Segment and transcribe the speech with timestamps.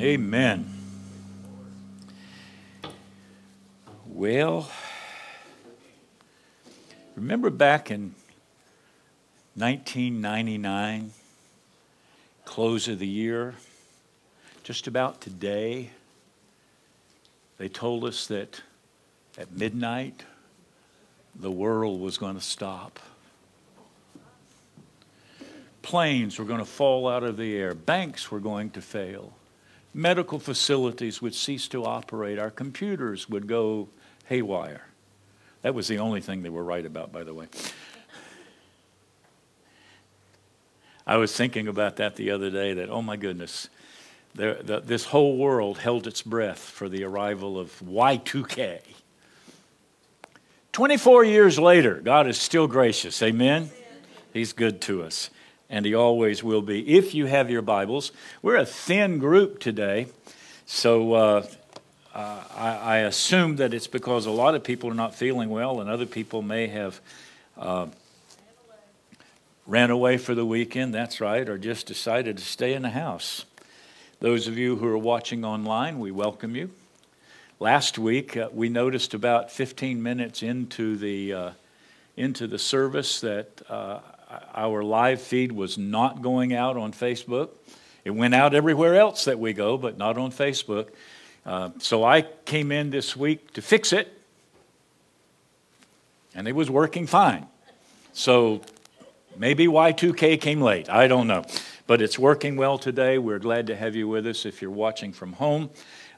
[0.00, 0.66] Amen.
[4.06, 4.70] Well,
[7.14, 8.14] remember back in
[9.56, 11.10] 1999,
[12.46, 13.56] close of the year,
[14.64, 15.90] just about today,
[17.58, 18.62] they told us that
[19.36, 20.22] at midnight,
[21.34, 22.98] the world was going to stop.
[25.82, 27.74] Planes were going to fall out of the air.
[27.74, 29.34] Banks were going to fail.
[29.92, 32.38] Medical facilities would cease to operate.
[32.38, 33.88] Our computers would go
[34.26, 34.86] haywire.
[35.62, 37.46] That was the only thing they were right about, by the way.
[41.06, 43.68] I was thinking about that the other day that, oh my goodness,
[44.34, 48.80] the, this whole world held its breath for the arrival of Y2K.
[50.72, 53.20] 24 years later, God is still gracious.
[53.22, 53.70] Amen?
[54.32, 55.30] He's good to us,
[55.70, 56.96] and He always will be.
[56.96, 60.08] If you have your Bibles, we're a thin group today,
[60.66, 61.46] so uh,
[62.14, 65.88] I, I, assume that it's because a lot of people are not feeling well, and
[65.88, 67.00] other people may have
[67.56, 67.86] uh,
[69.66, 73.44] ran away for the weekend, that's right, or just decided to stay in the house.
[74.18, 76.70] Those of you who are watching online, we welcome you.
[77.60, 81.50] Last week, uh, we noticed about 15 minutes into the, uh,
[82.16, 84.00] into the service that uh,
[84.54, 87.50] our live feed was not going out on Facebook.
[88.04, 90.88] It went out everywhere else that we go, but not on Facebook.
[91.44, 94.12] Uh, so I came in this week to fix it,
[96.34, 97.46] and it was working fine.
[98.12, 98.62] So
[99.36, 100.88] maybe Y2K came late.
[100.88, 101.44] I don't know.
[101.86, 103.18] But it's working well today.
[103.18, 105.70] We're glad to have you with us if you're watching from home.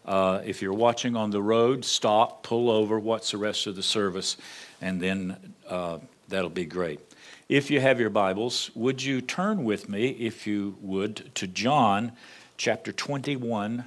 [0.05, 3.83] Uh, if you're watching on the road, stop, pull over, watch the rest of the
[3.83, 4.37] service,
[4.81, 7.01] and then uh, that'll be great.
[7.53, 12.13] If you have your Bibles, would you turn with me, if you would, to John
[12.57, 13.85] chapter 21?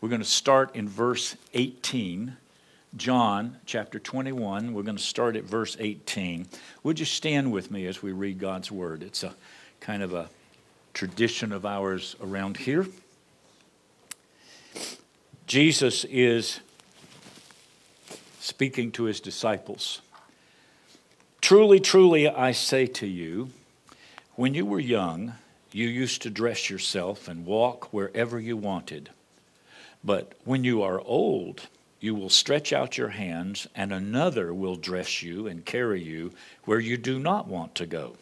[0.00, 2.38] We're going to start in verse 18.
[2.96, 6.46] John chapter 21, we're going to start at verse 18.
[6.82, 9.02] Would you stand with me as we read God's word?
[9.02, 9.34] It's a
[9.80, 10.30] kind of a
[10.94, 12.86] tradition of ours around here.
[15.46, 16.60] Jesus is
[18.40, 20.00] speaking to his disciples.
[21.44, 23.50] Truly, truly, I say to you,
[24.34, 25.34] when you were young,
[25.72, 29.10] you used to dress yourself and walk wherever you wanted.
[30.02, 31.68] But when you are old,
[32.00, 36.32] you will stretch out your hands, and another will dress you and carry you
[36.64, 38.16] where you do not want to go.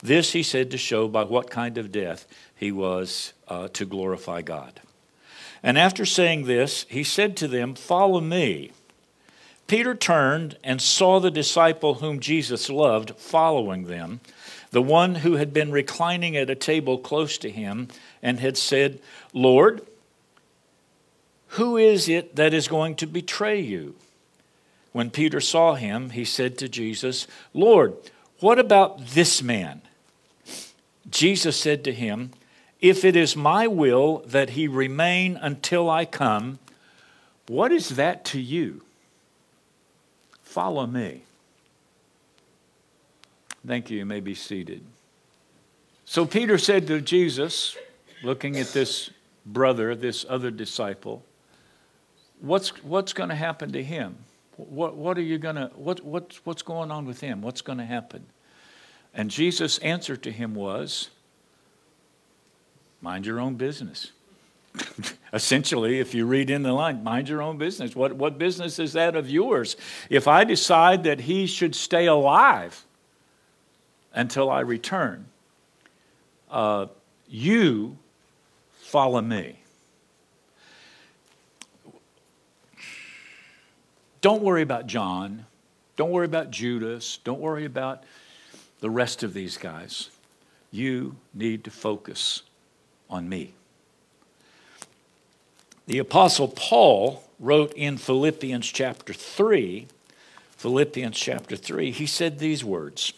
[0.00, 4.40] This he said to show by what kind of death he was uh, to glorify
[4.40, 4.80] God.
[5.64, 8.70] And after saying this, he said to them, Follow me.
[9.66, 14.20] Peter turned and saw the disciple whom Jesus loved following them,
[14.70, 17.88] the one who had been reclining at a table close to him
[18.22, 19.00] and had said,
[19.32, 19.86] Lord,
[21.48, 23.94] who is it that is going to betray you?
[24.92, 27.94] When Peter saw him, he said to Jesus, Lord,
[28.40, 29.82] what about this man?
[31.10, 32.32] Jesus said to him,
[32.80, 36.58] if it is my will that he remain until I come,
[37.46, 38.82] what is that to you?
[40.52, 41.22] Follow me.
[43.66, 44.00] Thank you.
[44.00, 44.84] You may be seated.
[46.04, 47.74] So Peter said to Jesus,
[48.22, 49.08] looking at this
[49.46, 51.22] brother, this other disciple,
[52.42, 54.14] what's, what's going to happen to him?
[54.58, 57.40] What, what are you going to, what, what, what's going on with him?
[57.40, 58.26] What's going to happen?
[59.14, 61.08] And Jesus' answer to him was,
[63.00, 64.12] mind your own business.
[65.32, 67.96] Essentially, if you read in the line, mind your own business.
[67.96, 69.76] What, what business is that of yours?
[70.10, 72.84] If I decide that he should stay alive
[74.12, 75.26] until I return,
[76.50, 76.86] uh,
[77.28, 77.96] you
[78.80, 79.56] follow me.
[84.20, 85.46] Don't worry about John.
[85.96, 87.18] Don't worry about Judas.
[87.24, 88.04] Don't worry about
[88.80, 90.10] the rest of these guys.
[90.70, 92.42] You need to focus
[93.08, 93.54] on me.
[95.92, 99.86] The Apostle Paul wrote in Philippians chapter 3,
[100.56, 103.12] Philippians chapter 3, he said these words.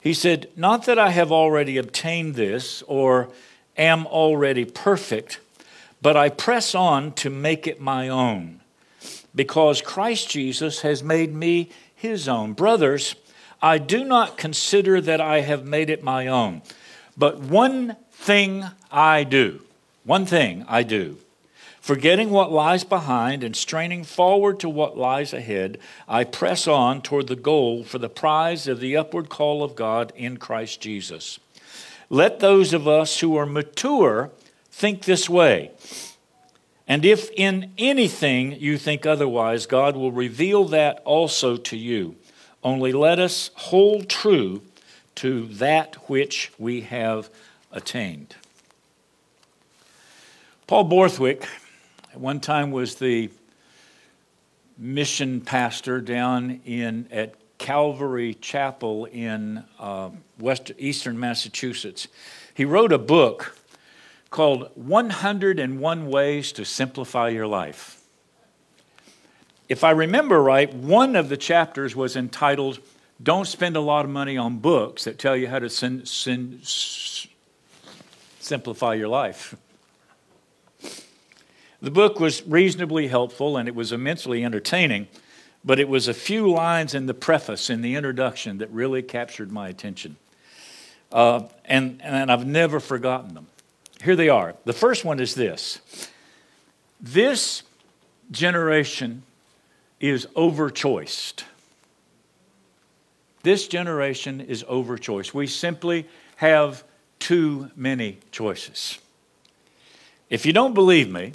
[0.00, 3.28] He said, Not that I have already obtained this or
[3.76, 5.38] am already perfect,
[6.02, 8.58] but I press on to make it my own,
[9.32, 12.54] because Christ Jesus has made me his own.
[12.54, 13.14] Brothers,
[13.62, 16.62] I do not consider that I have made it my own,
[17.16, 19.62] but one thing I do,
[20.02, 21.18] one thing I do,
[21.88, 27.28] forgetting what lies behind and straining forward to what lies ahead, I press on toward
[27.28, 31.40] the goal for the prize of the upward call of God in Christ Jesus.
[32.10, 34.30] Let those of us who are mature
[34.70, 35.70] think this way.
[36.86, 42.16] And if in anything you think otherwise, God will reveal that also to you.
[42.62, 44.60] Only let us hold true
[45.14, 47.30] to that which we have
[47.72, 48.36] attained.
[50.66, 51.48] Paul Borthwick,
[52.18, 53.30] at one time, was the
[54.76, 60.10] mission pastor down in at Calvary Chapel in uh,
[60.40, 62.08] west, eastern Massachusetts.
[62.54, 63.56] He wrote a book
[64.30, 68.02] called 101 Ways to Simplify Your Life.
[69.68, 72.80] If I remember right, one of the chapters was entitled
[73.22, 76.58] Don't Spend a Lot of Money on Books That Tell You How to sin, sin,
[78.40, 79.54] Simplify Your Life.
[81.80, 85.08] The book was reasonably helpful and it was immensely entertaining,
[85.64, 89.52] but it was a few lines in the preface, in the introduction, that really captured
[89.52, 90.16] my attention.
[91.12, 93.46] Uh, and, and I've never forgotten them.
[94.02, 94.54] Here they are.
[94.64, 95.80] The first one is this
[97.00, 97.62] this
[98.30, 99.22] generation
[100.00, 101.44] is overchoiced.
[103.42, 105.32] This generation is overchoiced.
[105.32, 106.84] We simply have
[107.18, 108.98] too many choices.
[110.28, 111.32] If you don't believe me,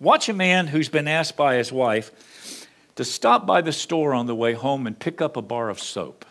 [0.00, 2.66] watch a man who's been asked by his wife
[2.96, 5.78] to stop by the store on the way home and pick up a bar of
[5.78, 6.24] soap.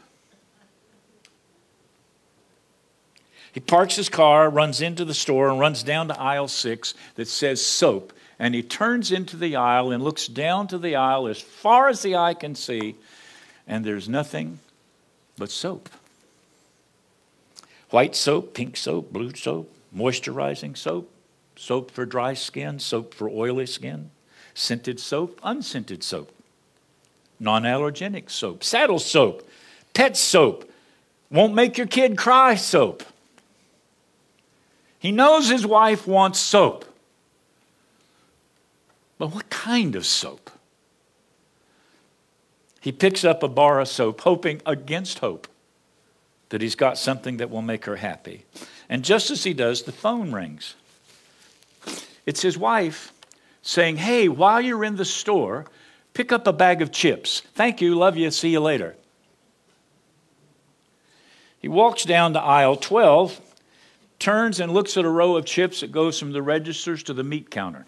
[3.54, 7.30] He parks his car, runs into the store, and runs down to aisle six that
[7.30, 8.12] says soap.
[8.38, 12.02] And he turns into the aisle and looks down to the aisle as far as
[12.02, 12.96] the eye can see,
[13.66, 14.60] and there's nothing
[15.38, 15.88] but soap.
[17.92, 21.10] White soap, pink soap, blue soap, moisturizing soap,
[21.56, 24.12] soap for dry skin, soap for oily skin,
[24.54, 26.31] scented soap, unscented soap,
[27.40, 29.48] non allergenic soap, saddle soap,
[29.94, 30.69] pet soap,
[31.31, 33.04] won't make your kid cry soap.
[35.00, 36.86] He knows his wife wants soap.
[39.18, 40.50] But what kind of soap?
[42.81, 45.48] He picks up a bar of soap, hoping against hope
[46.50, 48.46] that he's got something that will make her happy.
[48.88, 50.75] And just as he does, the phone rings.
[52.25, 53.13] It's his wife
[53.62, 55.66] saying, Hey, while you're in the store,
[56.13, 57.42] pick up a bag of chips.
[57.54, 58.95] Thank you, love you, see you later.
[61.60, 63.42] He walks down to aisle 12
[64.19, 67.24] turns and looks at a row of chips that goes from the registers to the
[67.24, 67.86] meat counter.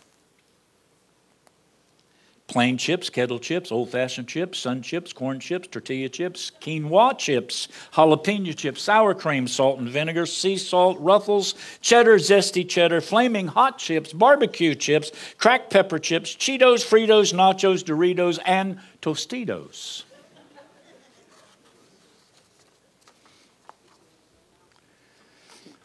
[2.48, 7.68] Plain chips, kettle chips, old fashioned chips, sun chips, corn chips, tortilla chips, quinoa chips,
[7.92, 13.78] jalapeno chips, sour cream, salt and vinegar, sea salt, ruffles, cheddar, zesty cheddar, flaming hot
[13.78, 20.04] chips, barbecue chips, cracked pepper chips, Cheetos, Fritos, Nachos, Doritos, and Tostitos.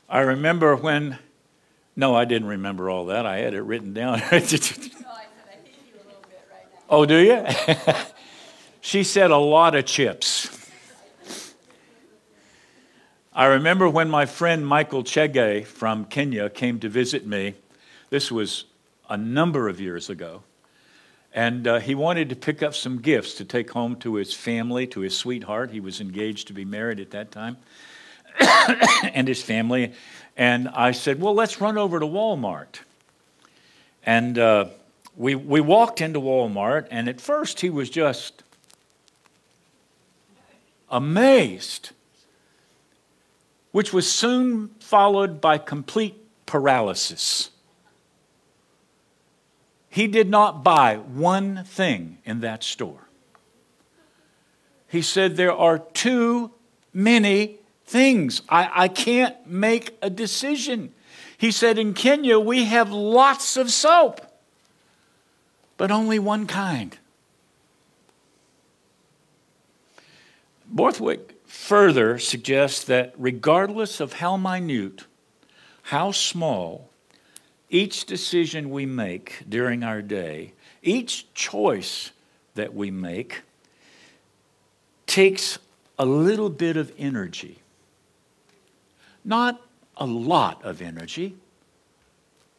[0.08, 1.18] I remember when,
[1.96, 3.26] no, I didn't remember all that.
[3.26, 4.22] I had it written down.
[6.92, 7.44] oh, do you?
[8.80, 10.48] she said a lot of chips.
[13.32, 17.54] I remember when my friend Michael Chege from Kenya came to visit me.
[18.10, 18.66] This was
[19.08, 20.42] a number of years ago.
[21.32, 24.86] And uh, he wanted to pick up some gifts to take home to his family,
[24.88, 25.70] to his sweetheart.
[25.70, 27.56] He was engaged to be married at that time.
[29.02, 29.94] and his family.
[30.36, 32.80] And I said, Well, let's run over to Walmart.
[34.04, 34.66] And uh,
[35.16, 38.42] we, we walked into Walmart, and at first he was just
[40.90, 41.90] amazed,
[43.72, 47.50] which was soon followed by complete paralysis.
[49.88, 53.08] He did not buy one thing in that store.
[54.88, 56.50] He said, There are too
[56.94, 58.40] many things.
[58.48, 60.94] I, I can't make a decision.
[61.36, 64.20] He said, In Kenya, we have lots of soap,
[65.82, 66.96] but only one kind.
[70.64, 75.06] Borthwick further suggests that regardless of how minute,
[75.82, 76.88] how small,
[77.68, 80.52] each decision we make during our day,
[80.84, 82.12] each choice
[82.54, 83.42] that we make
[85.08, 85.58] takes
[85.98, 87.58] a little bit of energy.
[89.24, 89.60] Not
[89.96, 91.34] a lot of energy,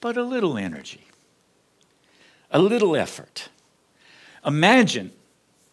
[0.02, 1.06] but a little energy,
[2.54, 3.50] a little effort.
[4.46, 5.12] Imagine,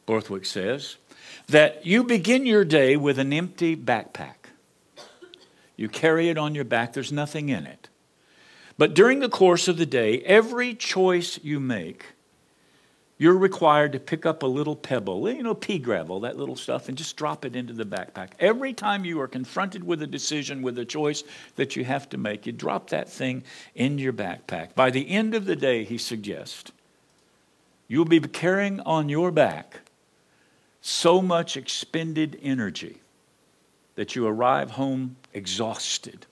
[0.07, 0.97] Borthwick says,
[1.49, 4.35] that you begin your day with an empty backpack.
[5.77, 7.89] You carry it on your back, there's nothing in it.
[8.79, 12.07] But during the course of the day, every choice you make
[13.21, 16.89] you're required to pick up a little pebble, you know, pea gravel, that little stuff,
[16.89, 18.31] and just drop it into the backpack.
[18.41, 21.23] Every time you are confronted with a decision, with a choice
[21.57, 24.75] that you have to make, you drop that thing in your backpack.
[24.75, 26.73] By the end of the day, he suggests,
[27.89, 29.81] you'll be carrying on your back
[30.81, 33.03] so much expended energy
[33.97, 36.25] that you arrive home exhausted,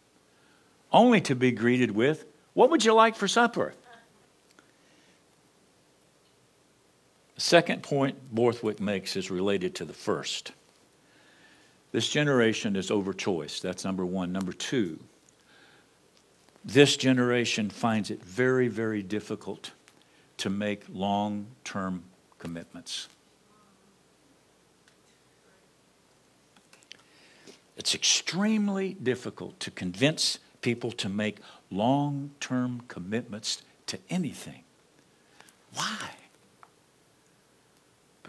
[0.90, 3.74] only to be greeted with, What would you like for supper?
[7.38, 10.50] The second point Borthwick makes is related to the first.
[11.92, 13.60] This generation is over choice.
[13.60, 14.32] That's number one.
[14.32, 14.98] Number two,
[16.64, 19.70] this generation finds it very, very difficult
[20.38, 22.02] to make long term
[22.40, 23.06] commitments.
[27.76, 31.38] It's extremely difficult to convince people to make
[31.70, 34.64] long term commitments to anything.
[35.72, 36.17] Why?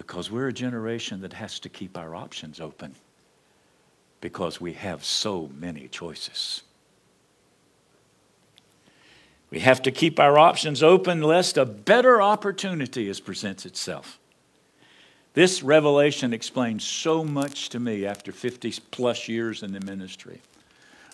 [0.10, 2.96] Because we're a generation that has to keep our options open
[4.22, 6.63] because we have so many choices.
[9.51, 14.18] We have to keep our options open lest a better opportunity is presents itself.
[15.36, 20.42] This revelation explains so much to me after 50 plus years in the ministry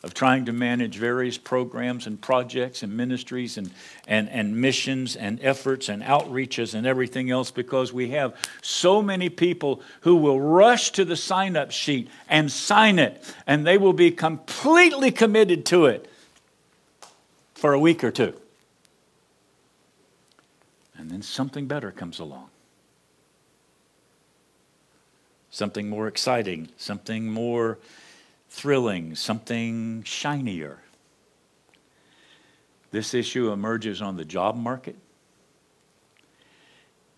[0.06, 3.72] of trying to manage various programs and projects and ministries and,
[4.08, 9.30] and, and missions and efforts and outreaches and everything else because we have so many
[9.30, 13.94] people who will rush to the sign up sheet and sign it, and they will
[13.94, 16.08] be completely committed to it
[17.56, 18.40] for a week or two.
[21.00, 22.50] And then something better comes along.
[25.50, 27.80] Something more exciting, something more
[28.56, 30.80] thrilling, something shinier.
[32.92, 34.96] This issue emerges on the job market,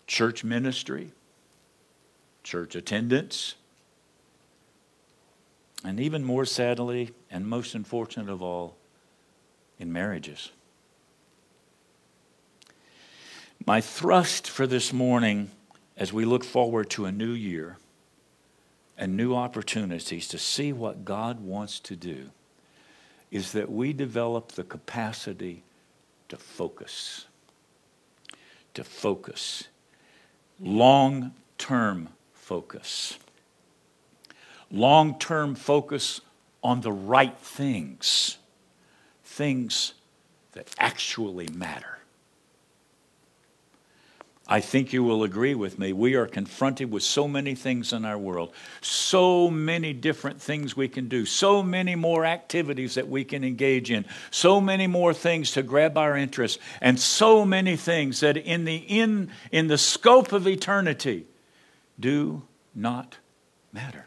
[0.08, 1.12] church ministry,
[2.41, 3.53] church attendance,
[5.84, 8.75] and even more sadly, and most unfortunate of all,
[9.77, 10.50] in marriages.
[13.63, 15.51] My thrust for this morning
[15.98, 17.77] as we look forward to a new year
[18.98, 22.32] and new opportunities to see what God wants to do
[23.30, 25.63] is that we develop the capacity
[26.30, 27.25] to focus.
[28.74, 29.68] To focus.
[30.60, 33.18] Long term focus.
[34.72, 36.22] Long term focus
[36.63, 38.38] on the right things,
[39.24, 39.94] things
[40.54, 41.97] that actually matter.
[44.50, 45.92] I think you will agree with me.
[45.92, 50.88] We are confronted with so many things in our world, so many different things we
[50.88, 55.51] can do, so many more activities that we can engage in, so many more things
[55.51, 60.32] to grab our interest, and so many things that in the in, in the scope
[60.32, 61.25] of eternity
[62.00, 63.18] do not
[63.74, 64.06] matter.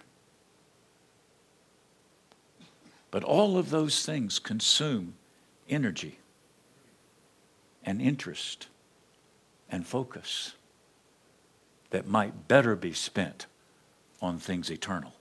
[3.10, 5.14] But all of those things consume
[5.68, 6.18] energy
[7.84, 8.68] and interest
[9.70, 10.54] and focus
[11.90, 13.46] that might better be spent
[14.22, 15.12] on things eternal.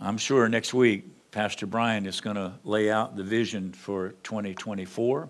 [0.00, 5.28] I'm sure next week, Pastor Brian is going to lay out the vision for 2024.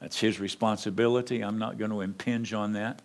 [0.00, 1.42] That's his responsibility.
[1.42, 3.00] I'm not going to impinge on that.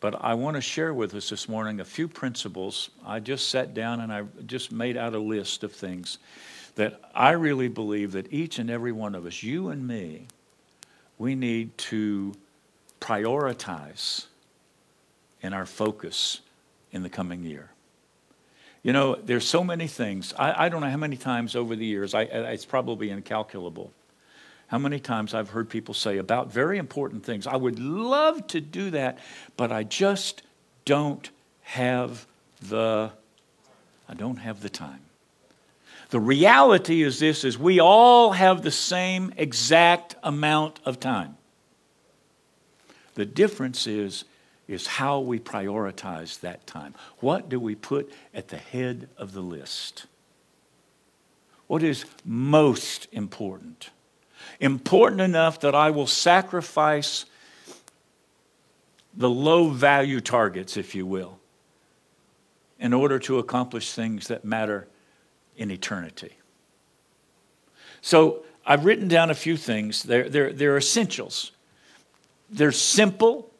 [0.00, 2.90] But I want to share with us this morning a few principles.
[3.04, 6.18] I just sat down and I just made out a list of things
[6.74, 10.26] that I really believe that each and every one of us, you and me,
[11.18, 12.34] we need to
[13.00, 14.26] prioritize
[15.40, 16.40] in our focus
[16.92, 17.70] in the coming year.
[18.82, 20.32] You know, there's so many things.
[20.38, 23.92] I, I don't know how many times over the years, I, it's probably incalculable,
[24.68, 28.60] how many times I've heard people say about very important things, I would love to
[28.60, 29.18] do that,
[29.56, 30.42] but I just
[30.84, 31.28] don't
[31.62, 32.26] have
[32.60, 33.10] the
[34.08, 35.00] I don't have the time.
[36.10, 41.36] The reality is this is we all have the same exact amount of time.
[43.14, 44.24] The difference is
[44.68, 46.94] is how we prioritize that time.
[47.20, 50.06] What do we put at the head of the list?
[51.66, 53.90] What is most important?
[54.60, 57.26] Important enough that I will sacrifice
[59.16, 61.38] the low value targets, if you will,
[62.78, 64.88] in order to accomplish things that matter
[65.56, 66.32] in eternity.
[68.00, 70.02] So I've written down a few things.
[70.02, 71.52] They're, they're, they're essentials.
[72.50, 73.50] They're simple.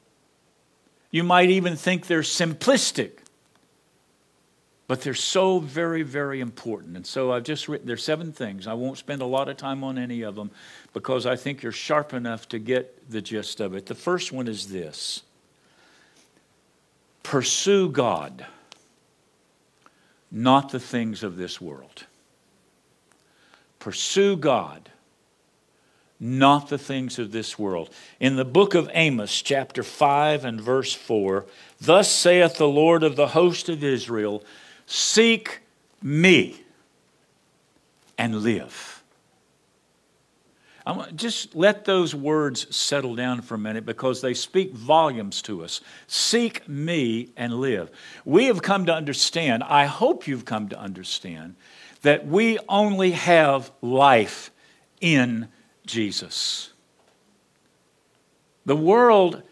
[1.11, 3.13] You might even think they're simplistic.
[4.89, 6.97] But they're so very, very important.
[6.97, 8.69] And so I've just written, there's seven things.
[8.69, 10.51] I won't spend a lot of time on any of them
[10.93, 13.87] because I think you're sharp enough to get the gist of it.
[13.87, 15.23] The first one is this
[17.25, 18.47] pursue God,
[20.31, 22.07] not the things of this world.
[23.79, 24.91] Pursue God,
[26.19, 27.91] not the things of this world.
[28.19, 31.47] In the book of Amos, chapter 5 and verse 4,
[31.81, 34.43] thus saith the Lord of the host of Israel,
[34.87, 35.61] Seek
[36.03, 36.63] me
[38.19, 38.96] and live.
[41.17, 45.81] Just let those words settle down for a minute because they speak volumes to us.
[46.07, 47.91] Seek me and live.
[48.25, 51.57] We have come to understand, I hope you've come to understand,
[52.03, 54.53] that we only have life
[55.01, 55.49] in
[55.87, 56.73] Jesus.
[58.65, 59.43] The world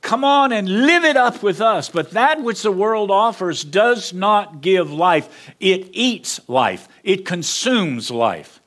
[0.00, 1.90] Come on and live it up with us.
[1.90, 8.10] But that which the world offers does not give life, it eats life, it consumes
[8.10, 8.62] life,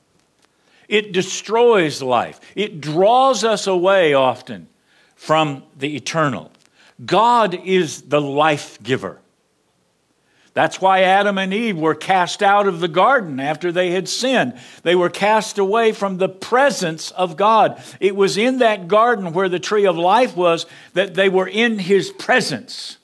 [0.92, 4.68] it destroys life, it draws us away often
[5.16, 6.52] from the eternal.
[7.04, 9.18] God is the life giver.
[10.52, 14.60] That's why Adam and Eve were cast out of the garden after they had sinned.
[14.82, 17.82] They were cast away from the presence of God.
[17.98, 21.78] It was in that garden where the tree of life was that they were in
[21.78, 22.98] his presence.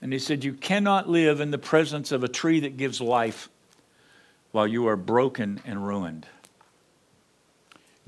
[0.00, 3.50] And he said, You cannot live in the presence of a tree that gives life
[4.50, 6.26] while you are broken and ruined.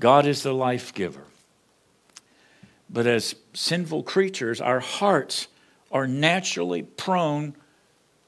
[0.01, 1.23] God is the life giver.
[2.89, 5.47] But as sinful creatures, our hearts
[5.91, 7.55] are naturally prone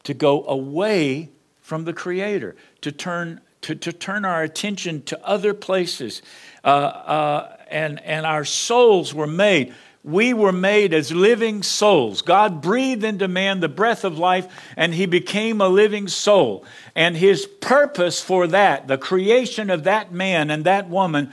[0.04, 1.30] to go away
[1.62, 6.22] from the Creator, to turn, to, to turn our attention to other places.
[6.64, 9.74] Uh, uh, and, and our souls were made.
[10.04, 12.22] We were made as living souls.
[12.22, 16.66] God breathed into man the breath of life, and he became a living soul.
[16.94, 21.32] And his purpose for that, the creation of that man and that woman,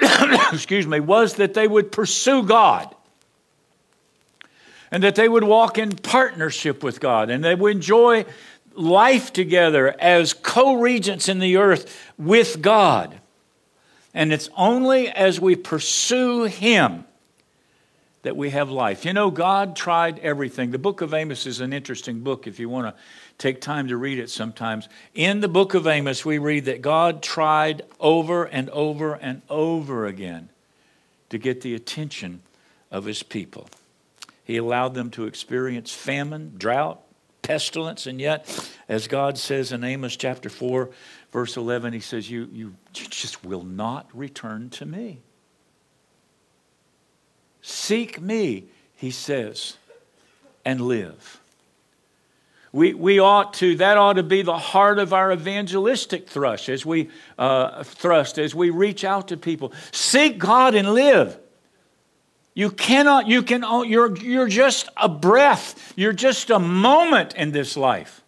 [0.52, 2.94] excuse me, was that they would pursue God
[4.90, 8.24] and that they would walk in partnership with God and they would enjoy
[8.74, 13.18] life together as co regents in the earth with God.
[14.14, 17.04] And it's only as we pursue Him
[18.22, 19.04] that we have life.
[19.04, 20.70] You know, God tried everything.
[20.70, 23.02] The book of Amos is an interesting book if you want to
[23.38, 24.88] take time to read it sometimes.
[25.14, 30.06] In the book of Amos, we read that God tried over and over and over
[30.06, 30.50] again
[31.30, 32.42] to get the attention
[32.90, 33.68] of His people.
[34.44, 37.00] He allowed them to experience famine, drought,
[37.42, 40.90] pestilence, and yet, as God says in Amos chapter 4,
[41.30, 45.20] verse 11, He says, You, you just will not return to me.
[47.62, 48.64] Seek me,
[48.96, 49.76] He says,
[50.64, 51.37] and live.
[52.72, 56.84] We, we ought to, that ought to be the heart of our evangelistic thrust as
[56.84, 59.72] we uh, thrust, as we reach out to people.
[59.90, 61.38] Seek God and live.
[62.54, 65.92] You cannot, you can, you're, you're just a breath.
[65.96, 68.22] You're just a moment in this life.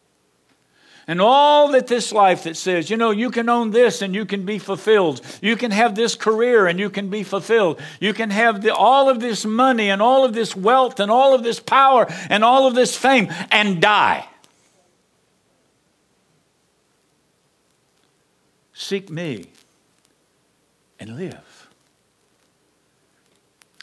[1.07, 4.25] And all that this life that says, you know, you can own this and you
[4.25, 5.21] can be fulfilled.
[5.43, 7.81] You can have this career and you can be fulfilled.
[7.99, 11.35] You can have the, all of this money and all of this wealth and all
[11.35, 14.30] of this power and all of this fame and die.
[18.81, 19.45] Seek me
[20.99, 21.69] and live.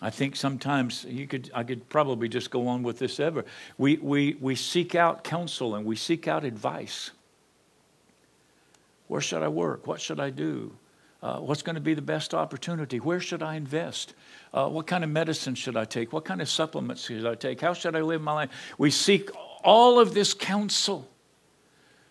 [0.02, 3.46] I think sometimes you could, I could probably just go on with this ever.
[3.78, 7.12] We, we, we seek out counsel and we seek out advice.
[9.08, 9.86] Where should I work?
[9.86, 10.74] What should I do?
[11.22, 13.00] Uh, what's going to be the best opportunity?
[13.00, 14.16] Where should I invest?
[14.52, 16.12] Uh, what kind of medicine should I take?
[16.12, 17.62] What kind of supplements should I take?
[17.62, 18.50] How should I live my life?
[18.80, 19.30] We seek
[19.64, 21.08] all of this counsel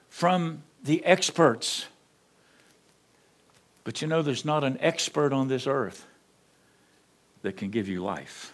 [0.08, 1.86] from the experts.
[3.86, 6.08] But you know, there's not an expert on this earth
[7.42, 8.52] that can give you life.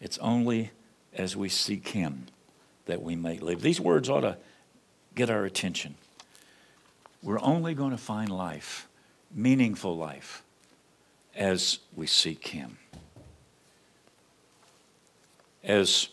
[0.00, 0.72] It's only
[1.14, 2.26] as we seek Him
[2.86, 3.62] that we may live.
[3.62, 4.38] These words ought to
[5.14, 5.94] get our attention.
[7.22, 8.88] We're only going to find life,
[9.32, 10.42] meaningful life,
[11.36, 12.78] as we seek Him.
[15.62, 16.08] As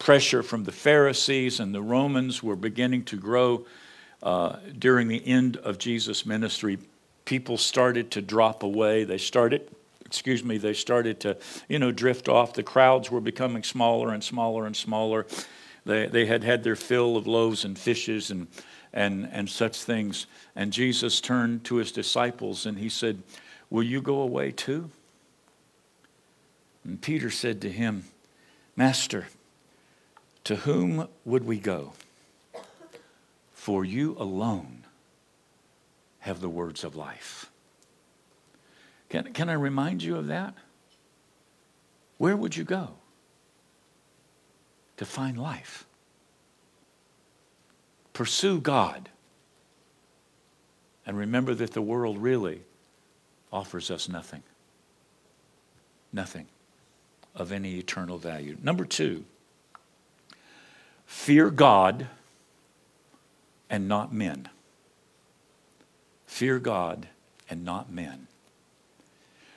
[0.00, 3.66] pressure from the Pharisees and the Romans were beginning to grow
[4.22, 6.78] uh, during the end of Jesus' ministry,
[7.24, 9.04] people started to drop away.
[9.04, 9.68] They started
[10.10, 11.36] excuse me, they started to,
[11.68, 12.52] you know, drift off.
[12.52, 15.24] The crowds were becoming smaller and smaller and smaller.
[15.86, 18.48] They, they had had their fill of loaves and fishes and,
[18.92, 20.26] and, and such things.
[20.56, 23.22] And Jesus turned to his disciples and he said,
[23.70, 24.90] Will you go away too?
[26.82, 28.04] And Peter said to him,
[28.74, 29.28] Master,
[30.42, 31.92] To whom would we go?
[33.70, 34.84] For you alone
[36.18, 37.52] have the words of life.
[39.08, 40.54] Can, can I remind you of that?
[42.18, 42.88] Where would you go
[44.96, 45.86] to find life?
[48.12, 49.08] Pursue God.
[51.06, 52.62] And remember that the world really
[53.52, 54.42] offers us nothing.
[56.12, 56.48] Nothing
[57.36, 58.56] of any eternal value.
[58.64, 59.24] Number two,
[61.06, 62.08] fear God
[63.70, 64.48] and not men.
[66.26, 67.06] Fear God
[67.48, 68.26] and not men.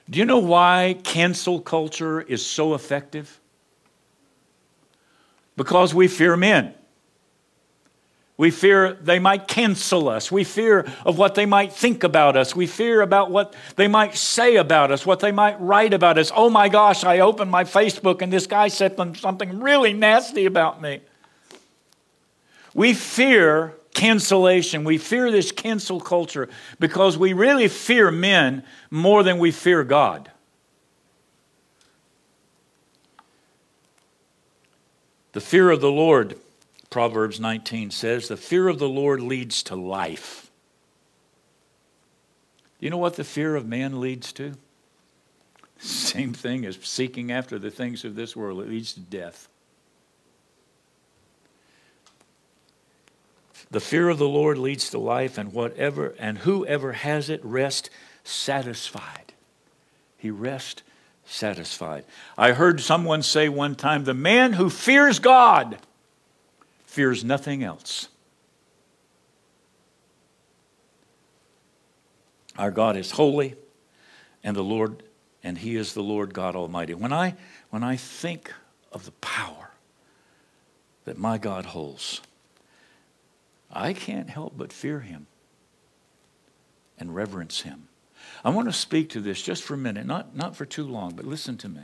[0.10, 3.40] Do you know why cancel culture is so effective?
[5.56, 6.74] Because we fear men.
[8.36, 10.32] We fear they might cancel us.
[10.32, 12.56] We fear of what they might think about us.
[12.56, 16.32] We fear about what they might say about us, what they might write about us.
[16.36, 20.82] Oh my gosh, I opened my Facebook and this guy said something really nasty about
[20.82, 21.02] me.
[22.74, 24.84] We fear cancellation.
[24.84, 30.32] We fear this cancel culture because we really fear men more than we fear God.
[35.34, 36.40] The fear of the Lord
[36.94, 40.52] Proverbs 19 says, The fear of the Lord leads to life.
[42.80, 44.54] You know what the fear of man leads to?
[45.80, 49.50] Same thing as seeking after the things of this world, it leads to death.
[53.74, 57.90] The fear of the Lord leads to life, and whatever and whoever has it rest
[58.24, 59.34] satisfied.
[60.16, 60.84] He rests
[61.26, 62.06] satisfied.
[62.38, 65.80] I heard someone say one time, the man who fears God
[66.86, 68.10] fears nothing else.
[72.56, 73.56] Our God is holy,
[74.44, 75.02] and the Lord,
[75.44, 76.94] and He is the Lord God Almighty.
[76.94, 77.34] When I,
[77.72, 78.54] when I think
[78.92, 79.72] of the power
[81.06, 82.22] that my God holds,
[83.74, 85.28] I can't help but fear Him
[86.98, 87.88] and reverence Him.
[88.44, 91.14] I want to speak to this just for a minute, not, not for too long,
[91.16, 91.84] but listen to me.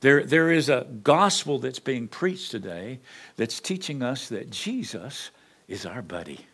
[0.00, 3.00] There, there is a gospel that's being preached today
[3.36, 5.30] that's teaching us that Jesus
[5.68, 6.46] is our buddy.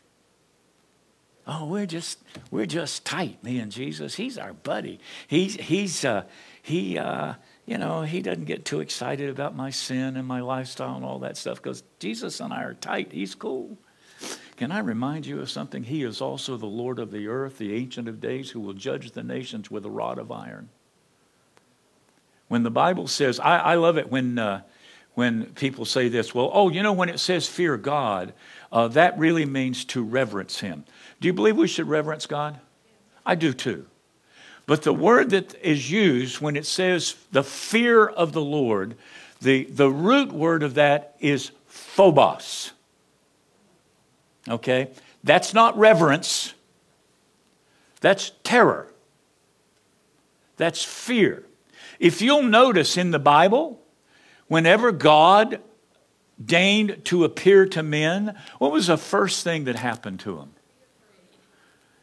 [1.50, 2.18] Oh, we're just
[2.50, 4.14] we're just tight, me and Jesus.
[4.14, 5.00] He's our buddy.
[5.28, 6.24] He's he's uh,
[6.60, 10.96] he uh, you know he doesn't get too excited about my sin and my lifestyle
[10.96, 13.12] and all that stuff because Jesus and I are tight.
[13.12, 13.78] He's cool.
[14.58, 15.84] Can I remind you of something?
[15.84, 19.12] He is also the Lord of the earth, the Ancient of Days, who will judge
[19.12, 20.68] the nations with a rod of iron.
[22.48, 24.62] When the Bible says, I, I love it when, uh,
[25.14, 28.32] when people say this, well, oh, you know, when it says fear God,
[28.72, 30.84] uh, that really means to reverence Him.
[31.20, 32.58] Do you believe we should reverence God?
[33.24, 33.86] I do too.
[34.66, 38.96] But the word that is used when it says the fear of the Lord,
[39.40, 42.72] the, the root word of that is phobos.
[44.48, 44.90] Okay?
[45.24, 46.54] That's not reverence,
[48.00, 48.92] that's terror,
[50.56, 51.44] that's fear.
[51.98, 53.80] If you'll notice in the Bible,
[54.46, 55.60] whenever God
[56.42, 60.52] deigned to appear to men, what was the first thing that happened to them?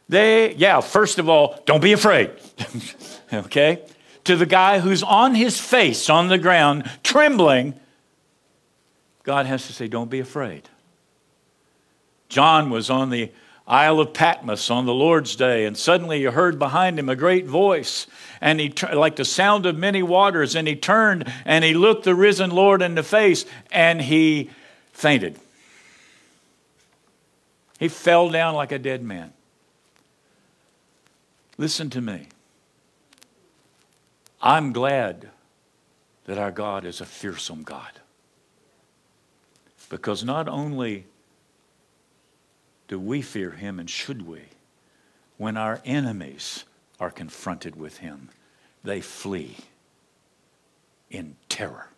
[0.08, 2.30] They, yeah, first of all, don't be afraid.
[3.32, 3.82] okay?
[4.24, 7.74] To the guy who's on his face on the ground, trembling,
[9.22, 10.68] God has to say, don't be afraid.
[12.28, 13.30] John was on the
[13.66, 17.46] Isle of Patmos on the Lord's day, and suddenly he heard behind him a great
[17.46, 18.06] voice,
[18.40, 22.14] and he like the sound of many waters, and he turned and he looked the
[22.14, 24.50] risen Lord in the face, and he
[24.92, 25.40] fainted.
[27.80, 29.32] He fell down like a dead man.
[31.58, 32.28] Listen to me.
[34.40, 35.30] I'm glad
[36.26, 38.00] that our God is a fearsome God.
[39.88, 41.06] Because not only
[42.88, 44.42] do we fear him and should we?
[45.36, 46.64] When our enemies
[46.98, 48.30] are confronted with him,
[48.84, 49.56] they flee
[51.10, 51.88] in terror.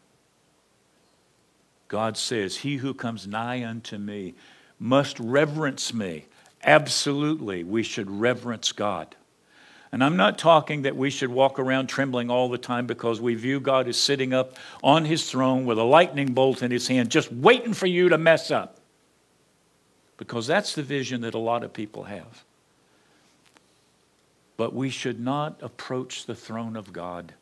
[1.89, 4.35] God says, He who comes nigh unto me
[4.79, 6.27] must reverence me.
[6.65, 9.15] Absolutely, we should reverence God.
[9.91, 13.35] And I'm not talking that we should walk around trembling all the time because we
[13.35, 17.11] view God as sitting up on his throne with a lightning bolt in his hand,
[17.11, 18.78] just waiting for you to mess up
[20.19, 22.45] because that's the vision that a lot of people have.
[24.59, 27.33] But we should not approach the throne of God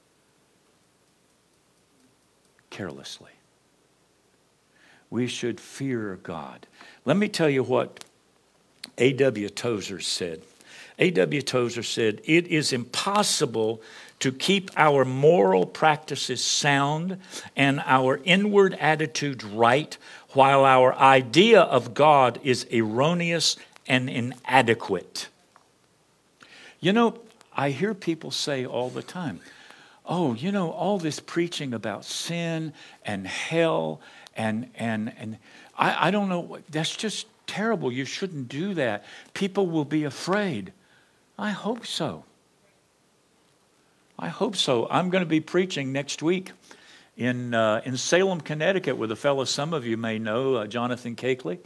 [2.70, 3.30] carelessly.
[5.08, 6.66] We should fear God.
[7.04, 8.04] Let me tell you what
[8.98, 9.48] A.W.
[9.48, 10.42] Tozer said.
[10.98, 11.42] A.W.
[11.42, 13.82] Tozer said, It is impossible
[14.18, 17.18] to keep our moral practices sound
[17.54, 19.96] and our inward attitudes right
[20.36, 23.56] while our idea of God is erroneous
[23.88, 25.28] and inadequate.
[26.78, 27.18] You know,
[27.56, 29.40] I hear people say all the time,
[30.04, 34.00] oh, you know, all this preaching about sin and hell
[34.36, 35.38] and and and
[35.78, 37.90] I, I don't know, that's just terrible.
[37.90, 39.04] You shouldn't do that.
[39.32, 40.72] People will be afraid.
[41.38, 42.24] I hope so.
[44.18, 44.86] I hope so.
[44.90, 46.52] I'm going to be preaching next week
[47.16, 51.16] in, uh, in Salem, Connecticut, with a fellow some of you may know, uh, Jonathan
[51.16, 51.56] Cakeley.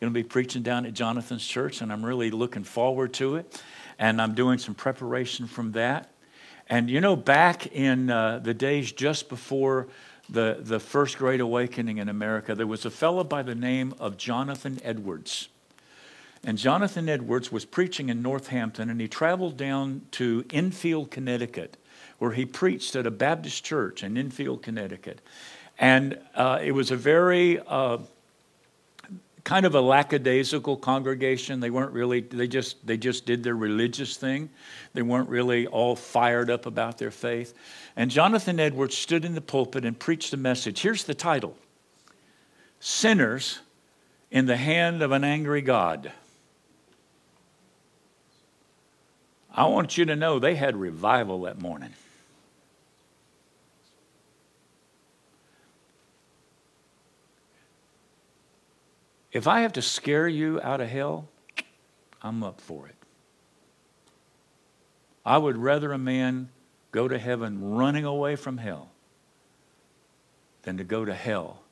[0.00, 3.62] Going to be preaching down at Jonathan's church, and I'm really looking forward to it.
[3.98, 6.10] And I'm doing some preparation from that.
[6.68, 9.88] And you know, back in uh, the days just before
[10.30, 14.16] the, the first great awakening in America, there was a fellow by the name of
[14.16, 15.48] Jonathan Edwards.
[16.42, 21.76] And Jonathan Edwards was preaching in Northampton, and he traveled down to Enfield, Connecticut,
[22.18, 25.20] where he preached at a Baptist church in Enfield, Connecticut.
[25.78, 27.98] And uh, it was a very uh,
[29.44, 31.60] kind of a lackadaisical congregation.
[31.60, 34.48] They weren't really, they just, they just did their religious thing.
[34.94, 37.54] They weren't really all fired up about their faith.
[37.94, 40.80] And Jonathan Edwards stood in the pulpit and preached a message.
[40.80, 41.56] Here's the title
[42.80, 43.60] Sinners
[44.30, 46.10] in the Hand of an Angry God.
[49.54, 51.92] I want you to know they had revival that morning.
[59.34, 61.28] If I have to scare you out of hell,
[62.22, 62.94] I'm up for it.
[65.26, 66.50] I would rather a man
[66.92, 68.90] go to heaven running away from hell
[70.62, 71.62] than to go to hell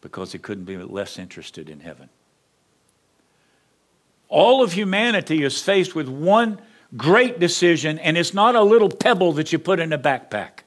[0.00, 2.08] because he couldn't be less interested in heaven.
[4.28, 6.60] All of humanity is faced with one
[6.96, 10.64] great decision, and it's not a little pebble that you put in a backpack.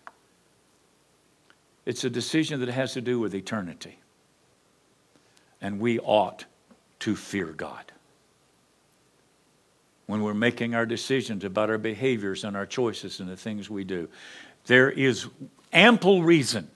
[1.86, 4.00] It's a decision that has to do with eternity.
[5.66, 6.46] And we ought
[7.00, 7.92] to fear God
[10.06, 13.84] when we're making our decisions about our behaviors and our choices and the things we
[13.84, 14.08] do.
[14.68, 15.26] There is
[15.74, 16.70] ample reason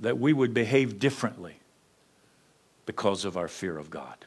[0.00, 1.60] that we would behave differently
[2.84, 4.24] because of our fear of God.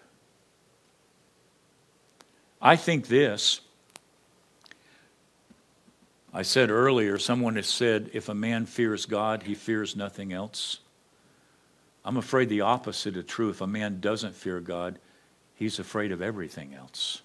[2.61, 3.59] I think this.
[6.33, 10.79] I said earlier, someone has said, if a man fears God, he fears nothing else.
[12.03, 13.49] I'm afraid the opposite is true.
[13.49, 14.99] If a man doesn't fear God,
[15.55, 17.21] He's afraid of everything else.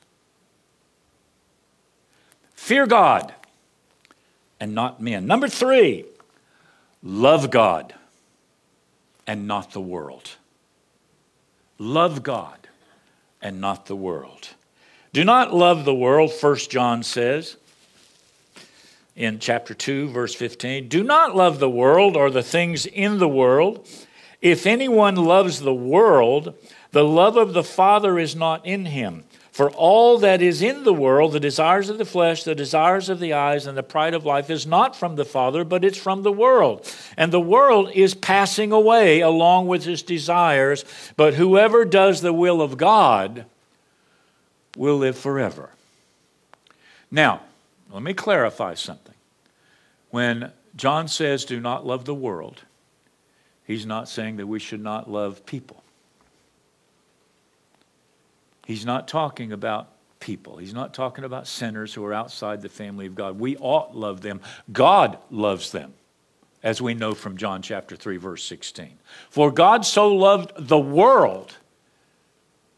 [2.54, 3.34] Fear God
[4.60, 5.26] and not men.
[5.26, 6.04] Number three,
[7.02, 7.94] love God
[9.26, 10.32] and not the world.
[11.78, 12.68] Love God
[13.42, 14.48] and not the world.
[15.12, 17.56] Do not love the world, 1 John says
[19.14, 20.88] in chapter 2, verse 15.
[20.88, 23.86] Do not love the world or the things in the world.
[24.46, 26.54] If anyone loves the world,
[26.92, 29.24] the love of the Father is not in him.
[29.50, 33.18] For all that is in the world, the desires of the flesh, the desires of
[33.18, 36.22] the eyes, and the pride of life, is not from the Father, but it's from
[36.22, 36.88] the world.
[37.16, 40.84] And the world is passing away along with its desires,
[41.16, 43.46] but whoever does the will of God
[44.76, 45.70] will live forever.
[47.10, 47.40] Now,
[47.90, 49.14] let me clarify something.
[50.10, 52.62] When John says, do not love the world,
[53.66, 55.82] he's not saying that we should not love people.
[58.66, 60.56] He's not talking about people.
[60.56, 63.38] He's not talking about sinners who are outside the family of God.
[63.38, 64.40] We ought love them.
[64.72, 65.94] God loves them,
[66.62, 68.98] as we know from John chapter 3 verse 16.
[69.30, 71.56] For God so loved the world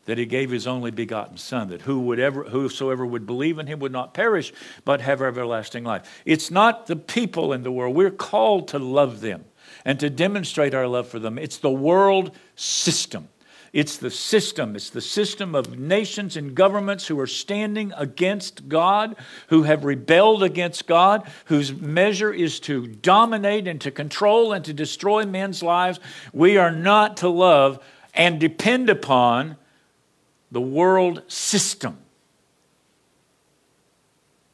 [0.04, 3.66] that he gave his only begotten son that who would ever, whosoever would believe in
[3.66, 4.52] him would not perish
[4.84, 6.22] but have everlasting life.
[6.24, 7.94] It's not the people in the world.
[7.94, 9.44] We're called to love them
[9.84, 11.38] and to demonstrate our love for them.
[11.38, 13.28] It's the world system
[13.72, 14.76] it's the system.
[14.76, 19.16] It's the system of nations and governments who are standing against God,
[19.48, 24.72] who have rebelled against God, whose measure is to dominate and to control and to
[24.72, 26.00] destroy men's lives.
[26.32, 27.78] We are not to love
[28.14, 29.56] and depend upon
[30.50, 31.98] the world system.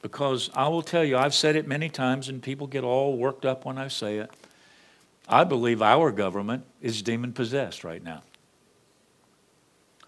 [0.03, 3.47] Because I will tell you, I've said it many times, and people get all worked
[3.47, 4.31] up when I say it.
[5.29, 8.23] I believe our government is demon possessed right now.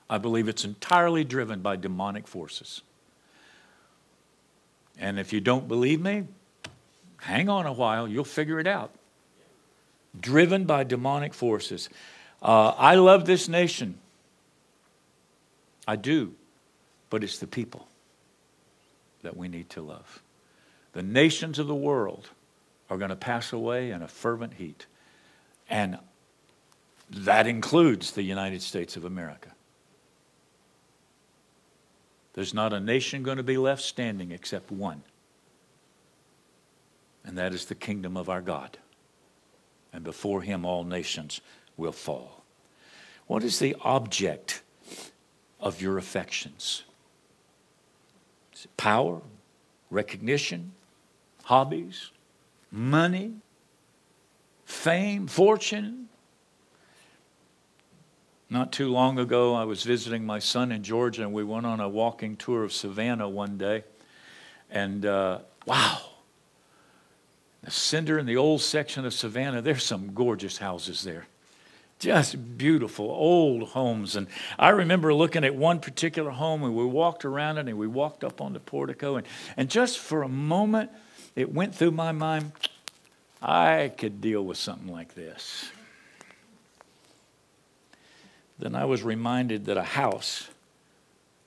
[0.09, 2.83] I believe it's entirely driven by demonic forces.
[4.99, 6.25] And if you don't believe me,
[7.19, 8.93] hang on a while, you'll figure it out.
[10.19, 11.89] Driven by demonic forces.
[12.41, 13.99] Uh, I love this nation.
[15.87, 16.35] I do.
[17.11, 17.89] But it's the people
[19.23, 20.23] that we need to love.
[20.93, 22.31] The nations of the world
[22.89, 24.87] are going to pass away in a fervent heat.
[25.69, 25.99] And
[27.11, 29.51] That includes the United States of America.
[32.35, 35.03] There's not a nation going to be left standing except one,
[37.25, 38.77] and that is the kingdom of our God.
[39.93, 41.41] And before him, all nations
[41.77, 42.45] will fall.
[43.27, 44.63] What is the object
[45.59, 46.83] of your affections?
[48.55, 49.23] Is it power,
[49.91, 50.73] recognition,
[51.45, 52.11] hobbies,
[52.71, 53.37] money,
[54.67, 56.09] fame, fortune?
[58.51, 61.81] Not too long ago, I was visiting my son in Georgia, and we went on
[61.81, 63.85] a walking tour of Savannah one day.
[64.71, 66.01] And uh, wow,
[67.63, 71.27] the center in the old section of Savannah, there's some gorgeous houses there.
[71.99, 74.17] Just beautiful old homes.
[74.17, 74.27] And
[74.59, 78.23] I remember looking at one particular home, and we walked around it, and we walked
[78.23, 79.17] up on the portico.
[79.17, 79.27] And,
[79.57, 80.91] and just for a moment,
[81.35, 82.53] it went through my mind
[83.43, 85.71] I could deal with something like this
[88.59, 90.49] then I was reminded that a house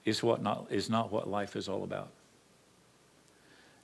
[0.05, 2.09] is, what not, is not what life is all about.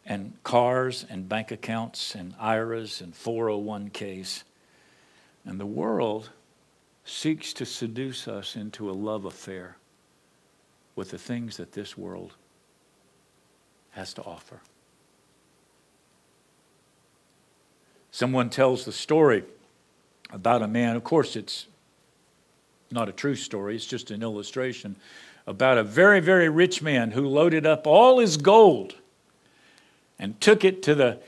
[0.05, 4.43] And cars and bank accounts and IRAs and 401ks.
[5.43, 6.29] And the world
[7.03, 9.77] seeks to seduce us into a love affair
[10.95, 12.33] with the things that this world
[13.91, 14.59] has to offer.
[18.15, 19.43] Someone tells the story
[20.31, 21.67] about a man, of course, it's
[22.89, 24.95] not a true story, it's just an illustration
[25.45, 28.95] about a very, very rich man who loaded up all his gold
[30.17, 31.19] and took it to the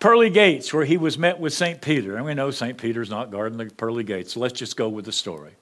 [0.00, 1.80] pearly gates where he was met with St.
[1.80, 2.14] Peter.
[2.16, 2.76] And we know St.
[2.76, 5.52] Peter's not guarding the pearly gates, so let's just go with the story.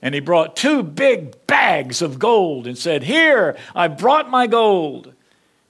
[0.00, 5.12] And he brought two big bags of gold and said, Here, I brought my gold.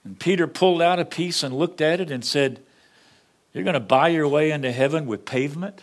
[0.05, 2.61] And Peter pulled out a piece and looked at it and said,
[3.53, 5.83] You're going to buy your way into heaven with pavement?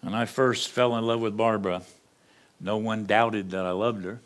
[0.00, 1.82] When I first fell in love with Barbara,
[2.60, 4.20] no one doubted that I loved her.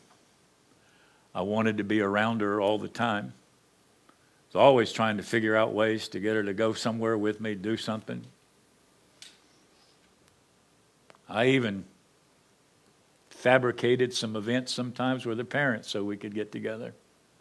[1.34, 3.32] I wanted to be around her all the time.
[4.08, 4.12] I
[4.48, 7.54] was always trying to figure out ways to get her to go somewhere with me,
[7.54, 8.24] do something.
[11.28, 11.84] I even
[13.38, 16.92] fabricated some events sometimes with her parents so we could get together.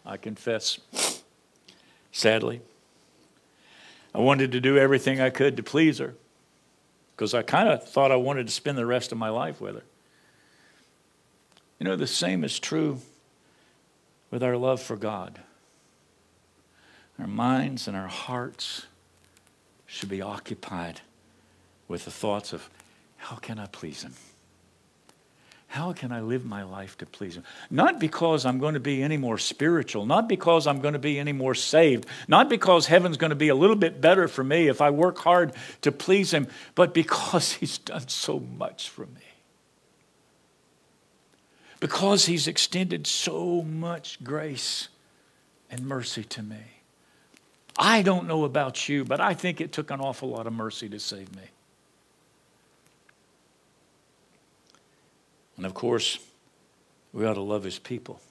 [0.06, 0.80] I confess,
[2.12, 2.62] sadly.
[4.14, 6.14] I wanted to do everything I could to please her
[7.16, 9.74] because I kind of thought I wanted to spend the rest of my life with
[9.74, 9.84] her.
[11.80, 13.00] You know, the same is true
[14.30, 15.40] with our love for God.
[17.18, 18.86] Our minds and our hearts
[19.88, 21.02] should be occupied
[21.88, 22.70] with the thoughts of
[23.18, 24.14] how can I please Him?
[25.68, 27.44] How can I live my life to please Him?
[27.70, 31.20] Not because I'm going to be any more spiritual, not because I'm going to be
[31.20, 34.70] any more saved, not because heaven's going to be a little bit better for me
[34.70, 39.22] if I work hard to please Him, but because He's done so much for me.
[41.82, 44.88] Because He's extended so much grace
[45.70, 46.64] and mercy to me.
[47.78, 50.88] I don't know about you, but I think it took an awful lot of mercy
[50.90, 51.44] to save me.
[55.58, 56.20] And of course,
[57.12, 58.22] we ought to love his people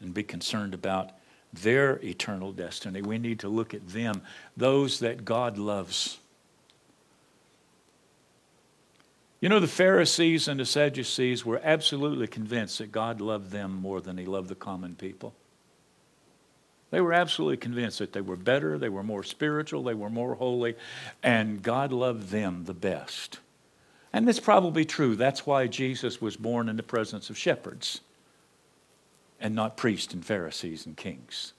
[0.00, 1.10] and be concerned about
[1.52, 3.02] their eternal destiny.
[3.02, 4.22] We need to look at them,
[4.56, 6.18] those that God loves.
[9.40, 14.00] You know, the Pharisees and the Sadducees were absolutely convinced that God loved them more
[14.00, 15.34] than he loved the common people.
[16.90, 20.34] They were absolutely convinced that they were better, they were more spiritual, they were more
[20.34, 20.76] holy,
[21.22, 23.40] and God loved them the best.
[24.16, 25.14] And that's probably true.
[25.14, 28.00] That's why Jesus was born in the presence of shepherds
[29.38, 31.52] and not priests and Pharisees and kings.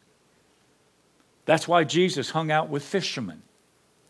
[1.46, 3.44] That's why Jesus hung out with fishermen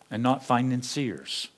[0.10, 1.50] and not financiers.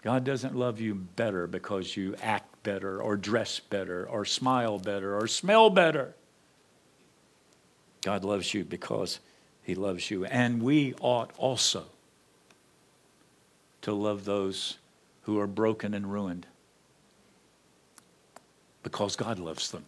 [0.00, 5.14] God doesn't love you better because you act better or dress better or smile better
[5.14, 6.14] or smell better.
[8.00, 9.20] God loves you because
[9.62, 10.24] he loves you.
[10.24, 11.84] And we ought also
[13.82, 14.78] to love those
[15.22, 16.46] who are broken and ruined
[18.82, 19.84] because God loves them.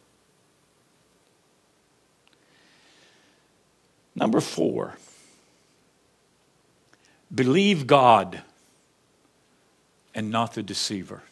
[4.15, 4.97] Number four,
[7.35, 8.43] believe God
[10.15, 11.23] and not the deceiver.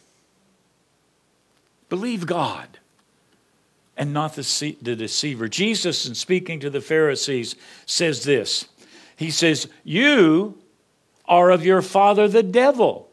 [1.87, 2.79] Believe God
[3.95, 5.47] and not the, the deceiver.
[5.47, 7.55] Jesus, in speaking to the Pharisees,
[7.85, 8.67] says this
[9.15, 10.57] He says, You
[11.25, 13.09] are of your father the devil.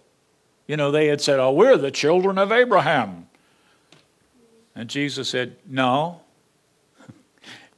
[0.67, 3.27] You know, they had said, Oh, we're the children of Abraham.
[4.75, 6.21] And Jesus said, No,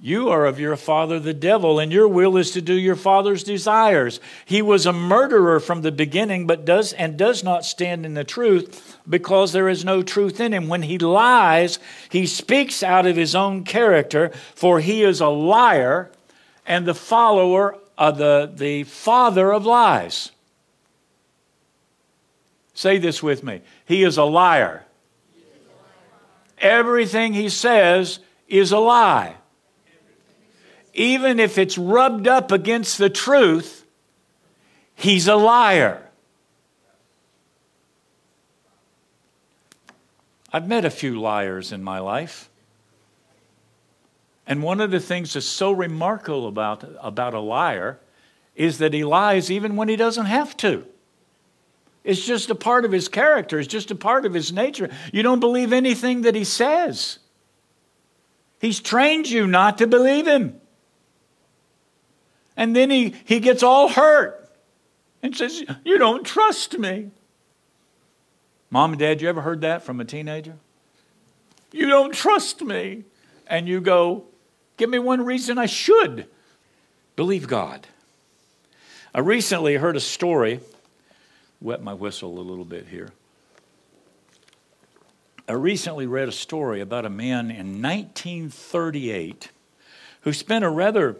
[0.05, 3.45] You are of your father the devil, and your will is to do your father's
[3.45, 4.19] desires.
[4.45, 8.25] He was a murderer from the beginning, but does and does not stand in the
[8.25, 10.67] truth, because there is no truth in him.
[10.67, 11.79] When he lies,
[12.11, 16.11] he speaks out of his own character, for he is a liar
[16.67, 20.33] and the follower of the, the father of lies.
[22.75, 23.61] Say this with me.
[23.85, 24.85] He is a liar.
[26.59, 28.19] Everything he says
[28.49, 29.37] is a lie
[30.95, 33.87] even if it's rubbed up against the truth,
[34.95, 36.09] he's a liar.
[40.53, 42.51] I've met a few liars in my life.
[44.47, 47.99] And one of the things that's so remarkable about, about a liar
[48.55, 50.85] is that he lies even when he doesn't have to.
[52.05, 54.91] It's just a part of his character, it's just a part of his nature.
[55.13, 57.19] You don't believe anything that he says.
[58.61, 60.61] He's trained you not to believe him.
[62.57, 64.51] And then he, he gets all hurt
[65.23, 67.11] and says, You don't trust me.
[68.71, 70.57] Mom and dad, you ever heard that from a teenager?
[71.73, 73.05] You don't trust me.
[73.47, 74.25] And you go,
[74.77, 76.27] Give me one reason I should.
[77.17, 77.87] Believe God.
[79.15, 80.61] I recently heard a story,
[81.61, 83.11] wet my whistle a little bit here.
[85.49, 89.51] I recently read a story about a man in 1938
[90.23, 91.17] who spent a rather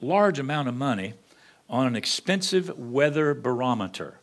[0.00, 1.14] large amount of money
[1.68, 4.18] on an expensive weather barometer.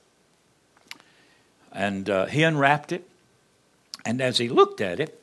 [1.72, 3.08] And uh, he unwrapped it,
[4.04, 5.17] and as he looked at it,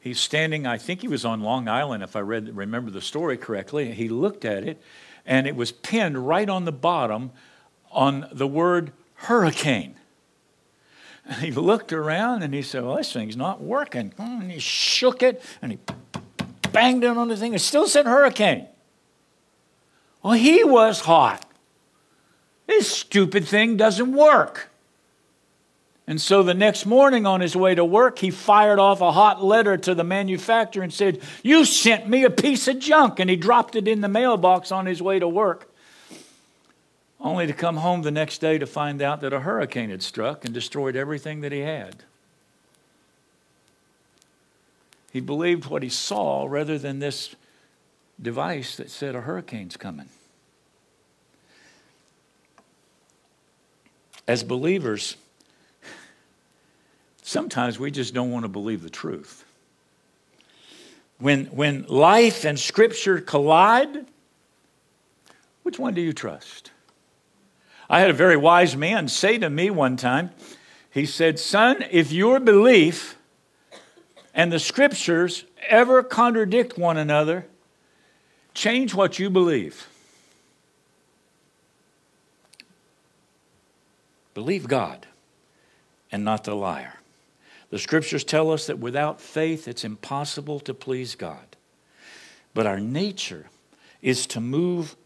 [0.00, 3.36] he's standing, I think he was on Long Island, if I read, remember the story
[3.36, 3.92] correctly.
[3.92, 4.82] He looked at it,
[5.24, 7.30] and it was pinned right on the bottom
[7.92, 9.96] on the word hurricane.
[11.26, 14.12] And he looked around and he said, Well, this thing's not working.
[14.16, 15.78] Hmm, and he shook it and he
[16.72, 17.54] banged it on the thing.
[17.54, 18.66] It still said hurricane.
[20.22, 21.46] Well, he was hot.
[22.66, 24.69] This stupid thing doesn't work.
[26.06, 29.44] And so the next morning on his way to work, he fired off a hot
[29.44, 33.20] letter to the manufacturer and said, You sent me a piece of junk.
[33.20, 35.72] And he dropped it in the mailbox on his way to work,
[37.20, 40.44] only to come home the next day to find out that a hurricane had struck
[40.44, 42.02] and destroyed everything that he had.
[45.12, 47.34] He believed what he saw rather than this
[48.20, 50.08] device that said a hurricane's coming.
[54.28, 55.16] As believers,
[57.30, 59.44] sometimes we just don't want to believe the truth.
[61.18, 64.06] When, when life and scripture collide,
[65.62, 66.70] which one do you trust?
[67.88, 70.30] I had a very wise man say to me one time,
[70.90, 73.16] he said, Son, if your belief
[74.34, 77.46] and the scriptures ever contradict one another,
[78.54, 79.88] Change what you believe.
[84.34, 85.06] Believe God
[86.10, 86.99] and not the liar.
[87.70, 91.56] The scriptures tell us that without faith it's impossible to please God.
[92.52, 93.46] But our nature
[94.02, 94.96] is to move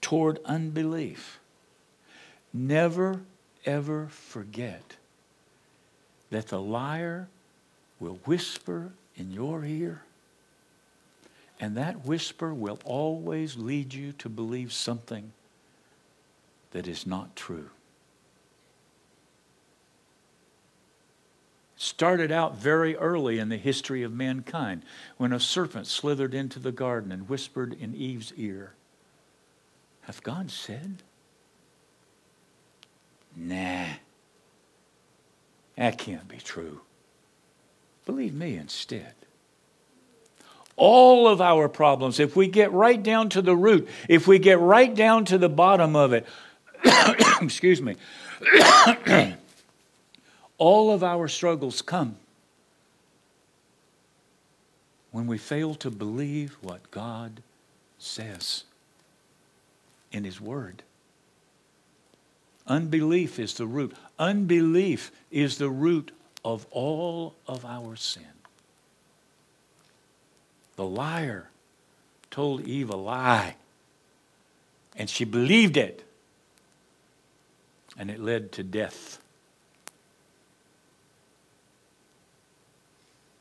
[0.00, 1.38] toward unbelief.
[2.52, 3.20] Never,
[3.66, 4.96] ever forget
[6.30, 7.28] that the liar
[8.00, 10.02] will whisper in your ear
[11.60, 15.32] and that whisper will always lead you to believe something
[16.72, 17.70] that is not true.
[21.76, 24.82] Started out very early in the history of mankind
[25.18, 28.72] when a serpent slithered into the garden and whispered in Eve's ear,
[30.02, 31.02] Hath God said?
[33.34, 33.86] Nah,
[35.76, 36.80] that can't be true.
[38.06, 39.14] Believe me instead
[40.76, 44.60] all of our problems, if we get right down to the root, if we get
[44.60, 46.26] right down to the bottom of it,
[47.40, 47.96] excuse me,
[50.58, 52.16] all of our struggles come
[55.10, 57.42] when we fail to believe what God
[57.98, 58.64] says
[60.12, 60.82] in His Word.
[62.66, 63.94] Unbelief is the root.
[64.18, 66.10] Unbelief is the root
[66.44, 68.24] of all of our sin.
[70.76, 71.48] The liar
[72.30, 73.56] told Eve a lie,
[74.96, 76.04] and she believed it,
[77.98, 79.18] and it led to death.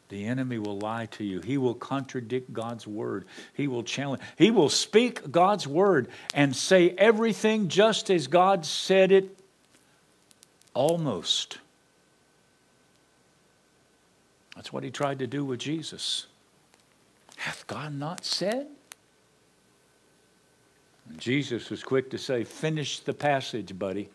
[0.09, 1.41] The enemy will lie to you.
[1.41, 3.25] He will contradict God's word.
[3.53, 4.21] He will challenge.
[4.37, 9.39] He will speak God's word and say everything just as God said it
[10.73, 11.57] almost.
[14.55, 16.27] That's what he tried to do with Jesus.
[17.37, 18.67] Hath God not said?
[21.09, 24.09] And Jesus was quick to say, Finish the passage, buddy.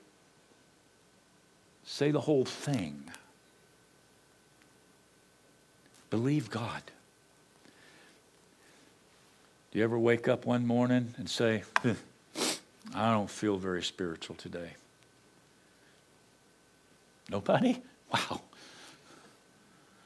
[1.84, 3.11] Say the whole thing.
[6.11, 6.82] Believe God.
[9.70, 11.62] Do you ever wake up one morning and say,
[12.94, 14.70] I don't feel very spiritual today?
[17.30, 17.80] Nobody?
[18.12, 18.40] Wow.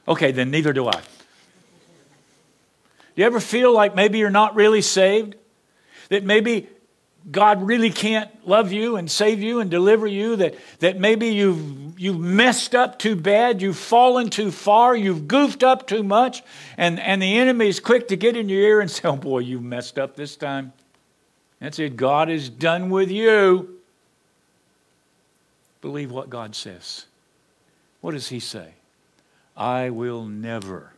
[0.06, 1.00] Okay, then neither do I.
[1.00, 5.34] Do you ever feel like maybe you're not really saved?
[6.10, 6.68] That maybe
[7.30, 11.98] God really can't love you and save you and deliver you, that, that maybe you've,
[11.98, 16.42] you've messed up too bad, you've fallen too far, you've goofed up too much,
[16.76, 19.38] and, and the enemy is quick to get in your ear and say, Oh boy,
[19.38, 20.72] you've messed up this time.
[21.60, 23.80] That's it, God is done with you.
[25.80, 27.06] Believe what God says.
[28.02, 28.74] What does He say?
[29.56, 30.92] I will never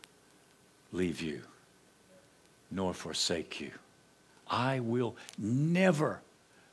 [0.91, 1.41] leave you
[2.69, 3.71] nor forsake you.
[4.49, 6.21] I will never,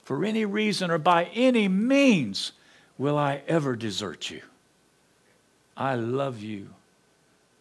[0.05, 2.53] for any reason or by any means,
[2.99, 4.43] will I ever desert you.
[5.77, 6.71] I love you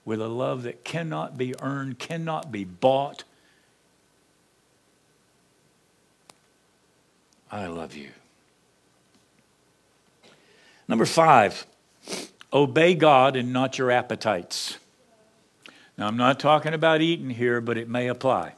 [0.05, 3.24] with a love that cannot be earned, cannot be bought.
[7.51, 8.09] I love you.
[10.88, 11.66] Number five,
[12.51, 14.78] obey God and not your appetites.
[15.97, 18.55] Now, I'm not talking about eating here, but it may apply.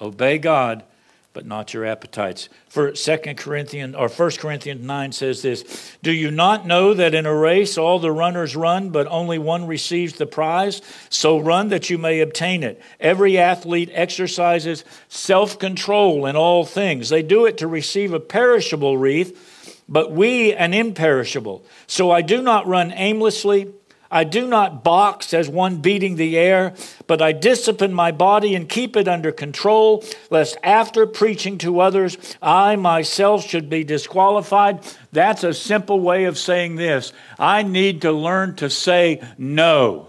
[0.00, 0.84] Obey God,
[1.32, 2.48] but not your appetites.
[2.68, 7.26] For 2 Corinthians or 1 Corinthians 9 says this Do you not know that in
[7.26, 10.82] a race all the runners run, but only one receives the prize?
[11.10, 12.82] So run that you may obtain it.
[12.98, 17.08] Every athlete exercises self control in all things.
[17.08, 21.64] They do it to receive a perishable wreath, but we an imperishable.
[21.86, 23.72] So I do not run aimlessly.
[24.10, 26.74] I do not box as one beating the air,
[27.06, 32.16] but I discipline my body and keep it under control, lest after preaching to others,
[32.40, 34.80] I myself should be disqualified.
[35.12, 37.12] That's a simple way of saying this.
[37.38, 40.08] I need to learn to say no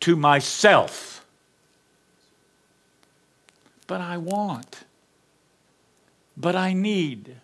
[0.00, 1.24] to myself.
[3.86, 4.84] But I want.
[6.36, 7.36] But I need.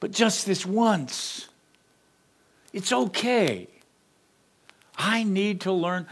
[0.00, 1.48] But just this once.
[2.74, 3.68] It's okay.
[4.98, 6.08] I need to learn.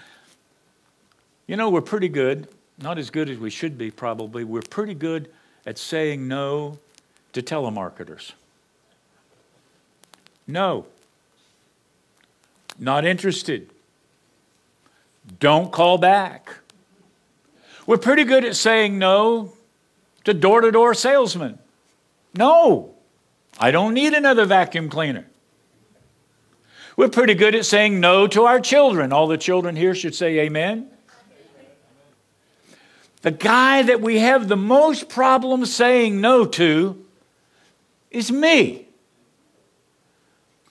[1.48, 2.46] You know, we're pretty good,
[2.80, 4.44] not as good as we should be, probably.
[4.44, 5.28] We're pretty good
[5.66, 6.78] at saying no
[7.32, 8.32] to telemarketers.
[10.46, 10.86] No.
[12.78, 13.68] Not interested.
[15.40, 16.58] Don't call back.
[17.88, 19.52] We're pretty good at saying no
[20.22, 21.58] to door to door salesmen.
[22.36, 22.94] No,
[23.58, 25.26] I don't need another vacuum cleaner.
[26.96, 29.12] We're pretty good at saying no to our children.
[29.12, 30.90] All the children here should say amen.
[33.22, 37.04] The guy that we have the most problem saying no to
[38.10, 38.88] is me.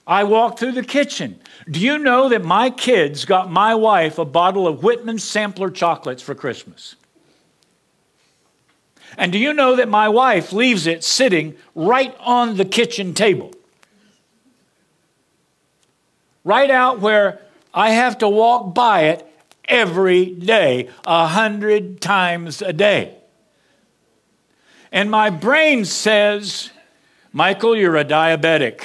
[0.06, 1.40] I walk through the kitchen.
[1.70, 6.22] Do you know that my kids got my wife a bottle of Whitman sampler chocolates
[6.22, 6.96] for Christmas?
[9.18, 13.54] And do you know that my wife leaves it sitting right on the kitchen table?
[16.44, 17.40] Right out where
[17.74, 19.26] I have to walk by it
[19.66, 23.16] every day, a hundred times a day.
[24.92, 26.70] And my brain says,
[27.32, 28.82] Michael, you're a diabetic.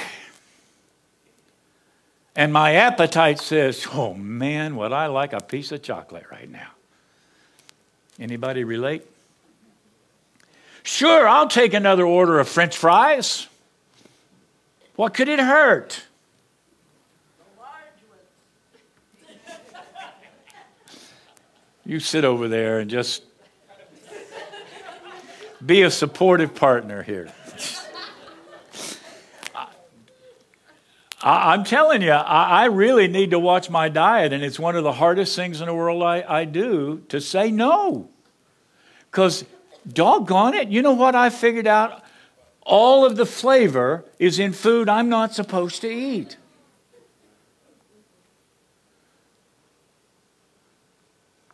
[2.36, 6.68] And my appetite says, oh man, would I like a piece of chocolate right now.
[8.20, 9.02] Anybody relate?
[10.82, 13.48] Sure, I'll take another order of french fries.
[14.94, 16.04] What could it hurt?
[21.87, 23.22] You sit over there and just
[25.64, 27.32] be a supportive partner here.
[31.22, 34.74] I, am telling you, I, I, really need to watch my diet, and it's one
[34.74, 38.09] of the hardest things in the world I, I do to say no.
[39.11, 39.45] Because,
[39.89, 42.03] doggone it, you know what I figured out?
[42.62, 46.37] All of the flavor is in food I'm not supposed to eat.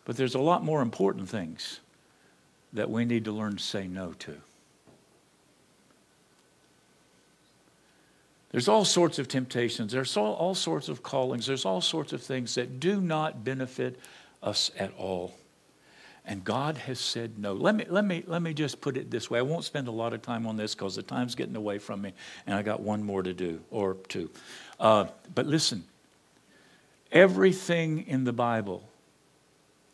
[0.04, 1.80] But there's a lot more important things
[2.72, 4.36] that we need to learn to say no to.
[8.50, 9.92] There's all sorts of temptations.
[9.92, 11.46] There's all, all sorts of callings.
[11.46, 13.98] There's all sorts of things that do not benefit
[14.42, 15.34] us at all.
[16.24, 17.54] And God has said no.
[17.54, 19.38] Let me, let, me, let me just put it this way.
[19.38, 22.02] I won't spend a lot of time on this because the time's getting away from
[22.02, 22.12] me,
[22.46, 24.30] and I got one more to do, or two.
[24.78, 25.84] Uh, but listen,
[27.12, 28.88] Everything in the Bible,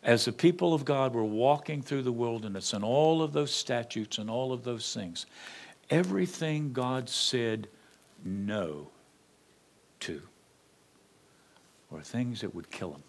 [0.08, 4.16] as the people of God were walking through the wilderness and all of those statutes
[4.16, 5.26] and all of those things,
[5.90, 7.68] everything God said
[8.24, 8.88] no
[10.00, 10.22] to
[11.90, 13.02] were things that would kill them.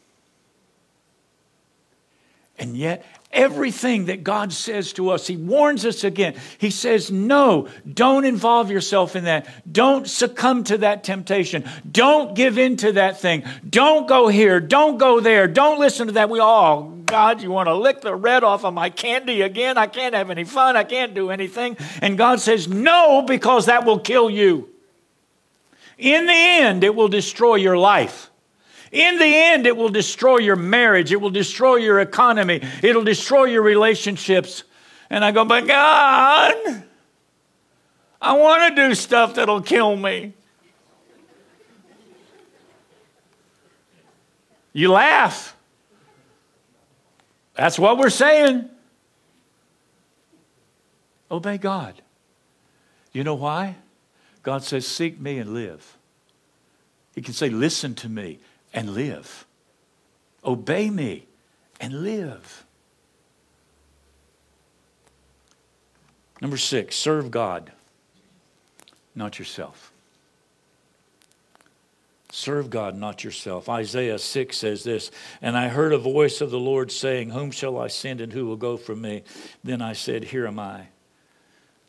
[2.60, 6.36] And yet, everything that God says to us, He warns us again.
[6.58, 9.48] He says, No, don't involve yourself in that.
[9.72, 11.64] Don't succumb to that temptation.
[11.90, 13.44] Don't give in to that thing.
[13.68, 14.60] Don't go here.
[14.60, 15.48] Don't go there.
[15.48, 16.30] Don't listen to that.
[16.30, 19.78] We all, oh, God, you want to lick the red off of my candy again?
[19.78, 20.76] I can't have any fun.
[20.76, 21.78] I can't do anything.
[22.02, 24.70] And God says, No, because that will kill you.
[25.98, 28.30] In the end, it will destroy your life.
[28.92, 31.12] In the end, it will destroy your marriage.
[31.12, 32.62] It will destroy your economy.
[32.82, 34.64] It'll destroy your relationships.
[35.10, 36.84] And I go, but God,
[38.22, 40.34] I want to do stuff that'll kill me.
[44.74, 45.56] You laugh.
[47.56, 48.70] That's what we're saying.
[51.30, 52.02] Obey God.
[53.12, 53.76] You know why?
[54.44, 55.98] God says, Seek me and live.
[57.14, 58.40] He can say, Listen to me
[58.74, 59.46] and live.
[60.44, 61.26] Obey me
[61.80, 62.66] and live.
[66.42, 67.72] Number six, serve God,
[69.14, 69.92] not yourself.
[72.32, 73.68] Serve God, not yourself.
[73.68, 75.10] Isaiah 6 says this
[75.42, 78.46] And I heard a voice of the Lord saying, Whom shall I send and who
[78.46, 79.24] will go from me?
[79.64, 80.88] Then I said, Here am I.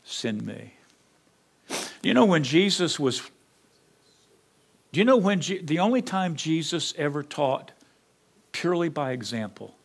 [0.03, 0.73] Send me.
[2.01, 3.29] You know, when Jesus was
[4.91, 7.71] do you know when Je- the only time Jesus ever taught
[8.51, 9.75] purely by example,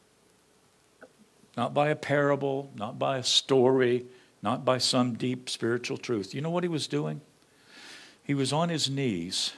[1.56, 4.06] not by a parable, not by a story,
[4.42, 6.34] not by some deep spiritual truth?
[6.34, 7.20] You know what he was doing?
[8.24, 9.52] He was on his knees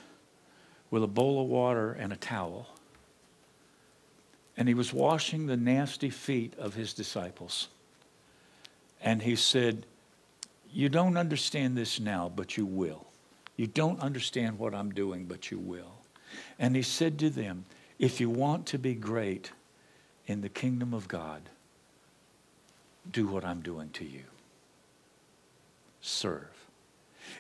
[0.91, 2.69] with a bowl of water and a towel,
[4.57, 7.69] and he was washing the nasty feet of his disciples.
[9.01, 9.87] And he said,
[10.71, 13.08] You don't understand this now, but you will.
[13.59, 15.99] You don't understand what I'm doing, but you will.
[16.61, 17.65] And he said to them,
[17.99, 19.51] If you want to be great
[20.27, 21.43] in the kingdom of God,
[23.11, 24.23] do what I'm doing to you.
[26.01, 26.47] Serve.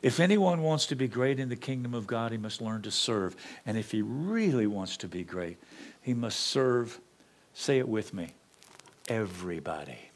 [0.02, 2.90] If anyone wants to be great in the kingdom of God, he must learn to
[2.90, 3.36] serve.
[3.64, 5.56] And if he really wants to be great,
[6.02, 6.98] he must serve,
[7.54, 8.34] say it with me,
[9.08, 10.07] everybody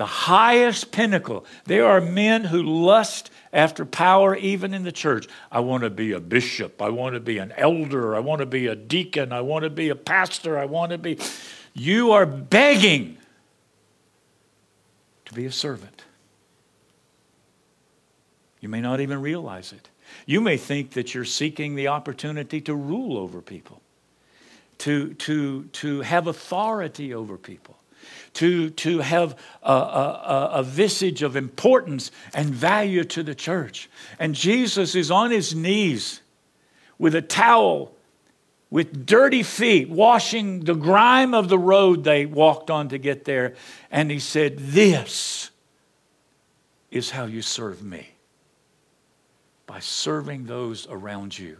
[0.00, 1.44] the highest pinnacle.
[1.66, 5.28] There are men who lust after power even in the church.
[5.52, 6.80] I want to be a bishop.
[6.80, 8.16] I want to be an elder.
[8.16, 9.30] I want to be a deacon.
[9.30, 10.58] I want to be a pastor.
[10.58, 11.18] I want to be.
[11.74, 13.18] You are begging
[15.26, 16.04] to be a servant.
[18.60, 19.90] You may not even realize it.
[20.24, 23.82] You may think that you're seeking the opportunity to rule over people,
[24.78, 27.76] to, to, to have authority over people
[28.34, 33.90] to, to have a, a, a visage of importance and value to the church.
[34.18, 36.20] And Jesus is on his knees
[36.98, 37.92] with a towel
[38.70, 43.54] with dirty feet, washing the grime of the road they walked on to get there.
[43.90, 45.50] And he said, This
[46.90, 48.10] is how you serve me
[49.66, 51.58] by serving those around you.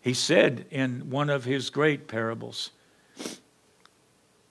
[0.00, 2.70] He said in one of his great parables,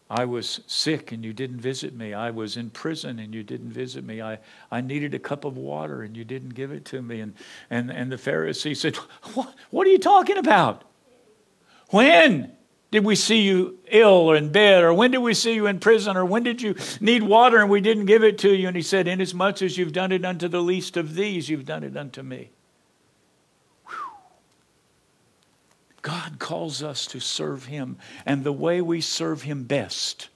[0.10, 2.14] I was sick and you didn't visit me.
[2.14, 4.22] I was in prison and you didn't visit me.
[4.22, 4.39] I,
[4.72, 7.20] I needed a cup of water and you didn't give it to me.
[7.20, 7.34] And,
[7.70, 8.95] and, and the Pharisee said,
[9.34, 10.84] what, what are you talking about?
[11.89, 12.53] When
[12.89, 14.84] did we see you ill or in bed?
[14.84, 16.16] Or when did we see you in prison?
[16.16, 18.68] Or when did you need water and we didn't give it to you?
[18.68, 21.84] And he said, Inasmuch as you've done it unto the least of these, you've done
[21.84, 22.51] it unto me.
[26.08, 30.30] God calls us to serve Him, and the way we serve Him best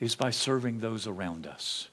[0.00, 1.88] is by serving those around us.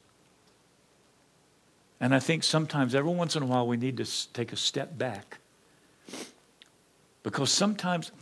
[2.00, 4.98] And I think sometimes, every once in a while, we need to take a step
[4.98, 5.40] back.
[7.22, 8.14] Because sometimes,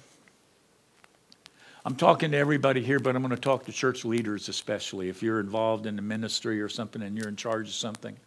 [1.85, 5.09] I'm talking to everybody here, but I'm going to talk to church leaders especially.
[5.09, 8.17] If you're involved in the ministry or something and you're in charge of something,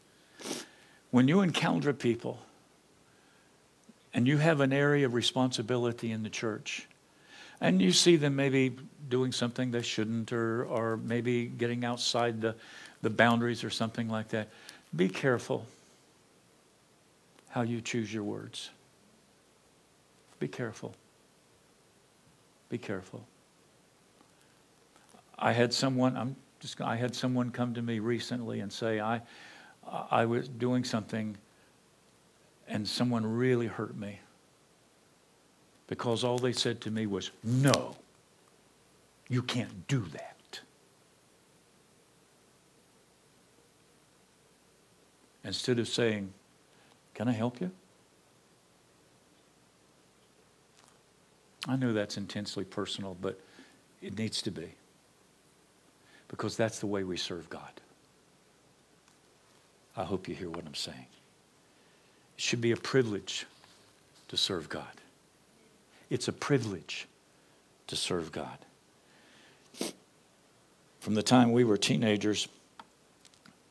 [1.10, 2.38] when you encounter people,
[4.14, 6.86] and you have an area of responsibility in the church,
[7.60, 8.76] and you see them maybe
[9.08, 12.54] doing something they shouldn't, or, or maybe getting outside the,
[13.02, 14.48] the boundaries or something like that,
[14.94, 15.66] be careful
[17.50, 18.70] how you choose your words.
[20.38, 20.94] Be careful.
[22.68, 23.24] Be careful.
[25.38, 29.20] I had someone, I'm just, I had someone come to me recently and say, I,
[30.10, 31.36] I was doing something
[32.72, 34.18] and someone really hurt me.
[35.88, 37.96] because all they said to me was, No,
[39.28, 40.60] you can't do that.
[45.44, 46.32] Instead of saying,
[47.12, 47.70] Can I help you?
[51.68, 53.38] I know that's intensely personal, but
[54.00, 54.74] it needs to be.
[56.28, 57.80] Because that's the way we serve God.
[59.94, 61.06] I hope you hear what I'm saying.
[62.42, 63.46] Should be a privilege
[64.26, 65.00] to serve God.
[66.10, 67.06] It's a privilege
[67.86, 68.58] to serve God.
[70.98, 72.48] From the time we were teenagers,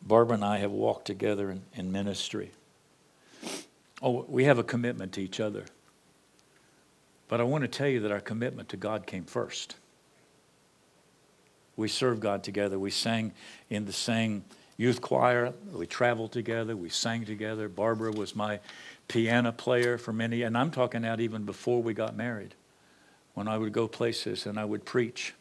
[0.01, 2.51] Barbara and I have walked together in, in ministry.
[4.01, 5.65] Oh, we have a commitment to each other.
[7.27, 9.75] But I want to tell you that our commitment to God came first.
[11.75, 12.79] We served God together.
[12.79, 13.33] We sang
[13.69, 14.45] in the same
[14.81, 15.53] youth choir.
[15.71, 16.75] We traveled together.
[16.75, 17.69] We sang together.
[17.69, 18.59] Barbara was my
[19.07, 22.55] piano player for many, and I'm talking out even before we got married,
[23.35, 25.35] when I would go places and I would preach.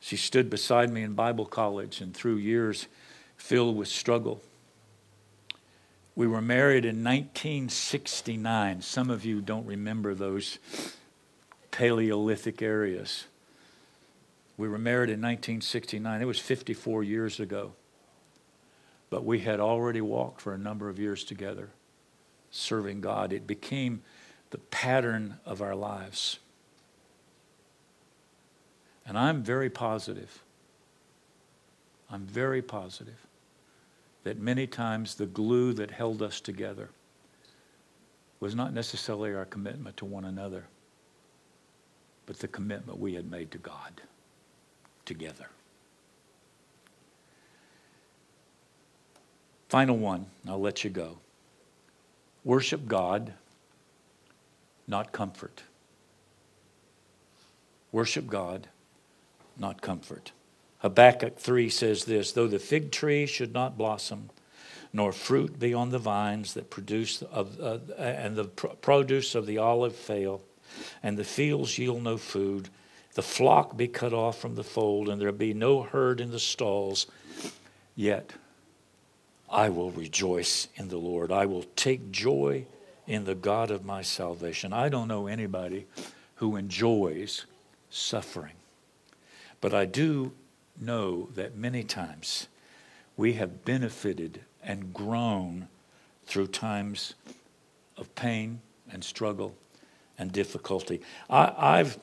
[0.00, 2.86] She stood beside me in Bible college and through years
[3.36, 4.40] filled with struggle.
[6.16, 8.80] We were married in 1969.
[8.80, 10.58] Some of you don't remember those
[11.70, 13.26] Paleolithic areas.
[14.56, 16.22] We were married in 1969.
[16.22, 17.72] It was 54 years ago.
[19.10, 21.70] But we had already walked for a number of years together,
[22.50, 23.32] serving God.
[23.32, 24.02] It became
[24.50, 26.38] the pattern of our lives.
[29.04, 30.42] And I'm very positive.
[32.10, 33.26] I'm very positive
[34.24, 36.90] that many times the glue that held us together
[38.38, 40.64] was not necessarily our commitment to one another,
[42.26, 44.00] but the commitment we had made to God
[45.04, 45.48] together.
[49.70, 51.18] Final one, I'll let you go.
[52.42, 53.34] Worship God,
[54.88, 55.62] not comfort.
[57.92, 58.66] Worship God,
[59.56, 60.32] not comfort.
[60.78, 64.30] Habakkuk 3 says this Though the fig tree should not blossom,
[64.92, 69.58] nor fruit be on the vines that produce of, uh, and the produce of the
[69.58, 70.42] olive fail,
[71.00, 72.70] and the fields yield no food,
[73.14, 76.40] the flock be cut off from the fold, and there be no herd in the
[76.40, 77.06] stalls,
[77.94, 78.32] yet
[79.50, 81.32] I will rejoice in the Lord.
[81.32, 82.66] I will take joy
[83.06, 84.72] in the God of my salvation.
[84.72, 85.86] I don't know anybody
[86.36, 87.46] who enjoys
[87.90, 88.54] suffering,
[89.60, 90.32] but I do
[90.80, 92.46] know that many times
[93.16, 95.68] we have benefited and grown
[96.24, 97.14] through times
[97.96, 98.60] of pain
[98.92, 99.54] and struggle
[100.16, 101.00] and difficulty.
[101.28, 101.98] I, have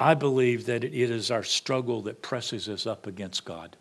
[0.00, 3.76] I believe that it is our struggle that presses us up against God.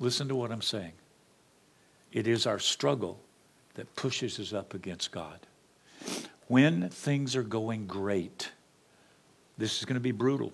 [0.00, 0.92] Listen to what I'm saying.
[2.12, 3.20] It is our struggle
[3.74, 5.40] that pushes us up against God.
[6.46, 8.50] When things are going great,
[9.56, 10.52] this is going to be brutal.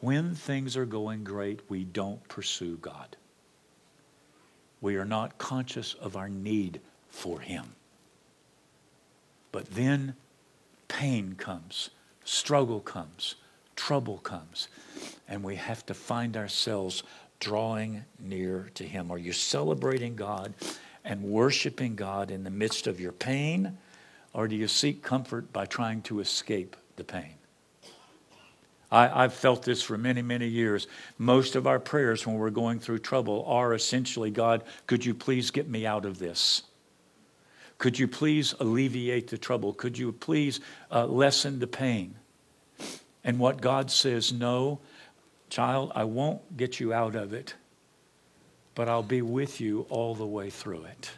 [0.00, 3.16] When things are going great, we don't pursue God.
[4.80, 7.74] We are not conscious of our need for Him.
[9.52, 10.14] But then
[10.88, 11.90] pain comes,
[12.24, 13.34] struggle comes,
[13.76, 14.68] trouble comes,
[15.28, 17.02] and we have to find ourselves
[17.40, 19.10] drawing near to Him.
[19.10, 20.54] Are you celebrating God
[21.04, 23.76] and worshiping God in the midst of your pain,
[24.32, 27.34] or do you seek comfort by trying to escape the pain?
[28.92, 30.88] I, have felt this for many, many years.
[31.16, 35.50] Most of our prayers when we're going through trouble are essentially God, could you please
[35.50, 36.62] get me out of this?
[37.78, 39.72] Could you please alleviate the trouble?
[39.72, 40.60] Could you please
[40.90, 42.16] uh, lessen the pain?
[43.22, 44.80] And what God says, no,
[45.50, 47.54] child, I won't get you out of it,
[48.74, 51.10] but I'll be with you all the way through it.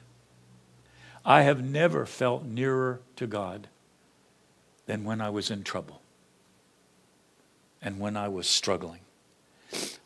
[1.24, 3.68] I have never felt nearer to God
[4.86, 6.02] than when I was in trouble
[7.80, 9.00] and when I was struggling.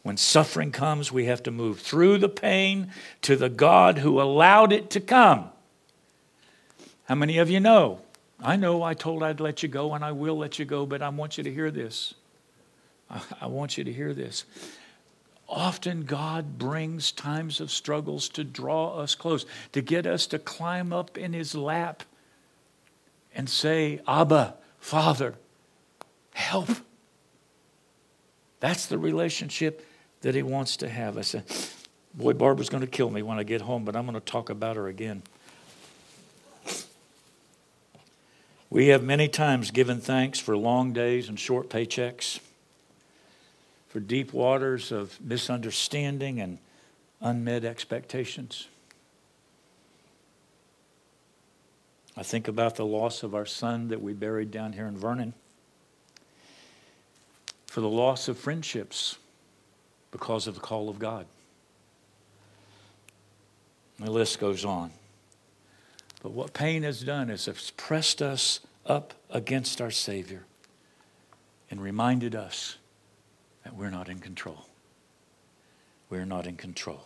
[0.03, 4.73] When suffering comes, we have to move through the pain to the God who allowed
[4.73, 5.51] it to come.
[7.05, 8.01] How many of you know?
[8.41, 11.03] I know I told I'd let you go and I will let you go, but
[11.03, 12.15] I want you to hear this.
[13.41, 14.45] I want you to hear this.
[15.49, 20.93] Often God brings times of struggles to draw us close, to get us to climb
[20.93, 22.03] up in His lap
[23.35, 25.35] and say, Abba, Father,
[26.35, 26.69] help.
[28.61, 29.87] That's the relationship
[30.23, 31.19] that he wants to have.
[31.19, 31.45] I said,
[32.15, 34.49] Boy, Barbara's going to kill me when I get home, but I'm going to talk
[34.49, 35.23] about her again.
[38.71, 42.41] We have many times given thanks for long days and short paychecks,
[43.97, 46.59] for deep waters of misunderstanding and
[47.23, 48.69] unmet expectations.
[52.15, 55.33] I think about the loss of our son that we buried down here in Vernon,
[57.69, 59.17] for the loss of friendships
[60.11, 61.25] because of the call of God.
[63.99, 64.91] The list goes on.
[66.23, 70.45] But what pain has done is it's pressed us up against our Savior
[71.71, 72.77] and reminded us
[73.67, 74.65] that we're not in control.
[76.09, 77.03] We're not in control.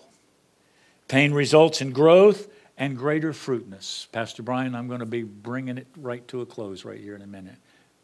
[1.09, 4.09] Pain results in growth and greater fruitness.
[4.13, 7.23] Pastor Brian, I'm going to be bringing it right to a close right here in
[7.23, 7.57] a minute.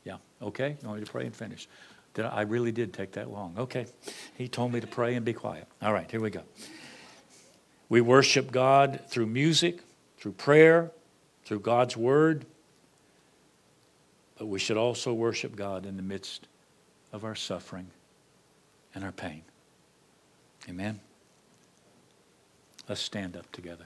[0.04, 0.74] Yeah, okay?
[0.80, 1.68] You want me to pray and finish?
[2.14, 3.52] Did I, I really did take that long.
[3.58, 3.84] Okay.
[4.38, 5.68] He told me to pray and be quiet.
[5.82, 6.42] All right, here we go.
[7.90, 9.82] We worship God through music,
[10.16, 10.92] through prayer,
[11.44, 12.46] through God's word.
[14.38, 16.48] But we should also worship God in the midst
[17.12, 17.90] of our suffering
[18.96, 19.42] and our pain.
[20.68, 20.98] Amen.
[22.88, 23.84] Let's stand up together.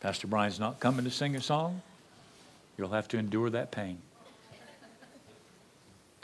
[0.00, 1.82] Pastor Brian's not coming to sing a song.
[2.76, 3.98] You'll have to endure that pain.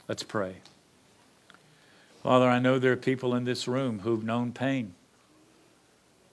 [0.09, 0.55] Let's pray.
[2.21, 4.93] Father, I know there are people in this room who've known pain.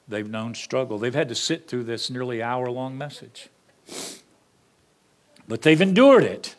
[0.09, 0.99] They've known struggle.
[0.99, 3.51] They've had to sit through this nearly hour long message.
[5.47, 6.57] But they've endured it.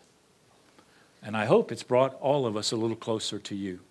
[1.22, 3.82] And I hope it's brought all of us a little closer to you.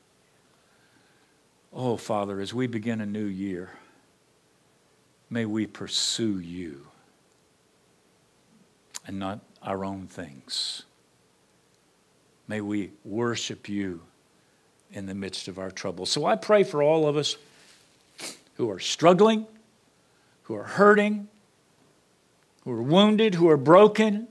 [1.77, 3.70] Oh, Father, as we begin a new year,
[5.29, 6.87] May we pursue you
[9.07, 10.85] and not our own things.
[12.47, 14.03] May we worship you
[14.93, 16.07] in the midst of our trouble.
[16.07, 17.37] So I pray for all of us
[18.55, 19.47] who are struggling,
[20.45, 21.27] who are hurting,
[22.62, 24.29] who are wounded, who are broken.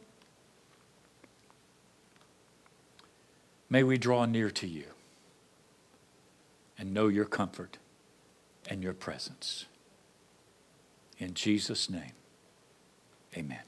[3.70, 4.95] May we draw near to you
[6.78, 7.78] and know your comfort
[8.70, 9.66] and your presence.
[11.18, 12.12] In Jesus' name,
[13.38, 13.64] amen.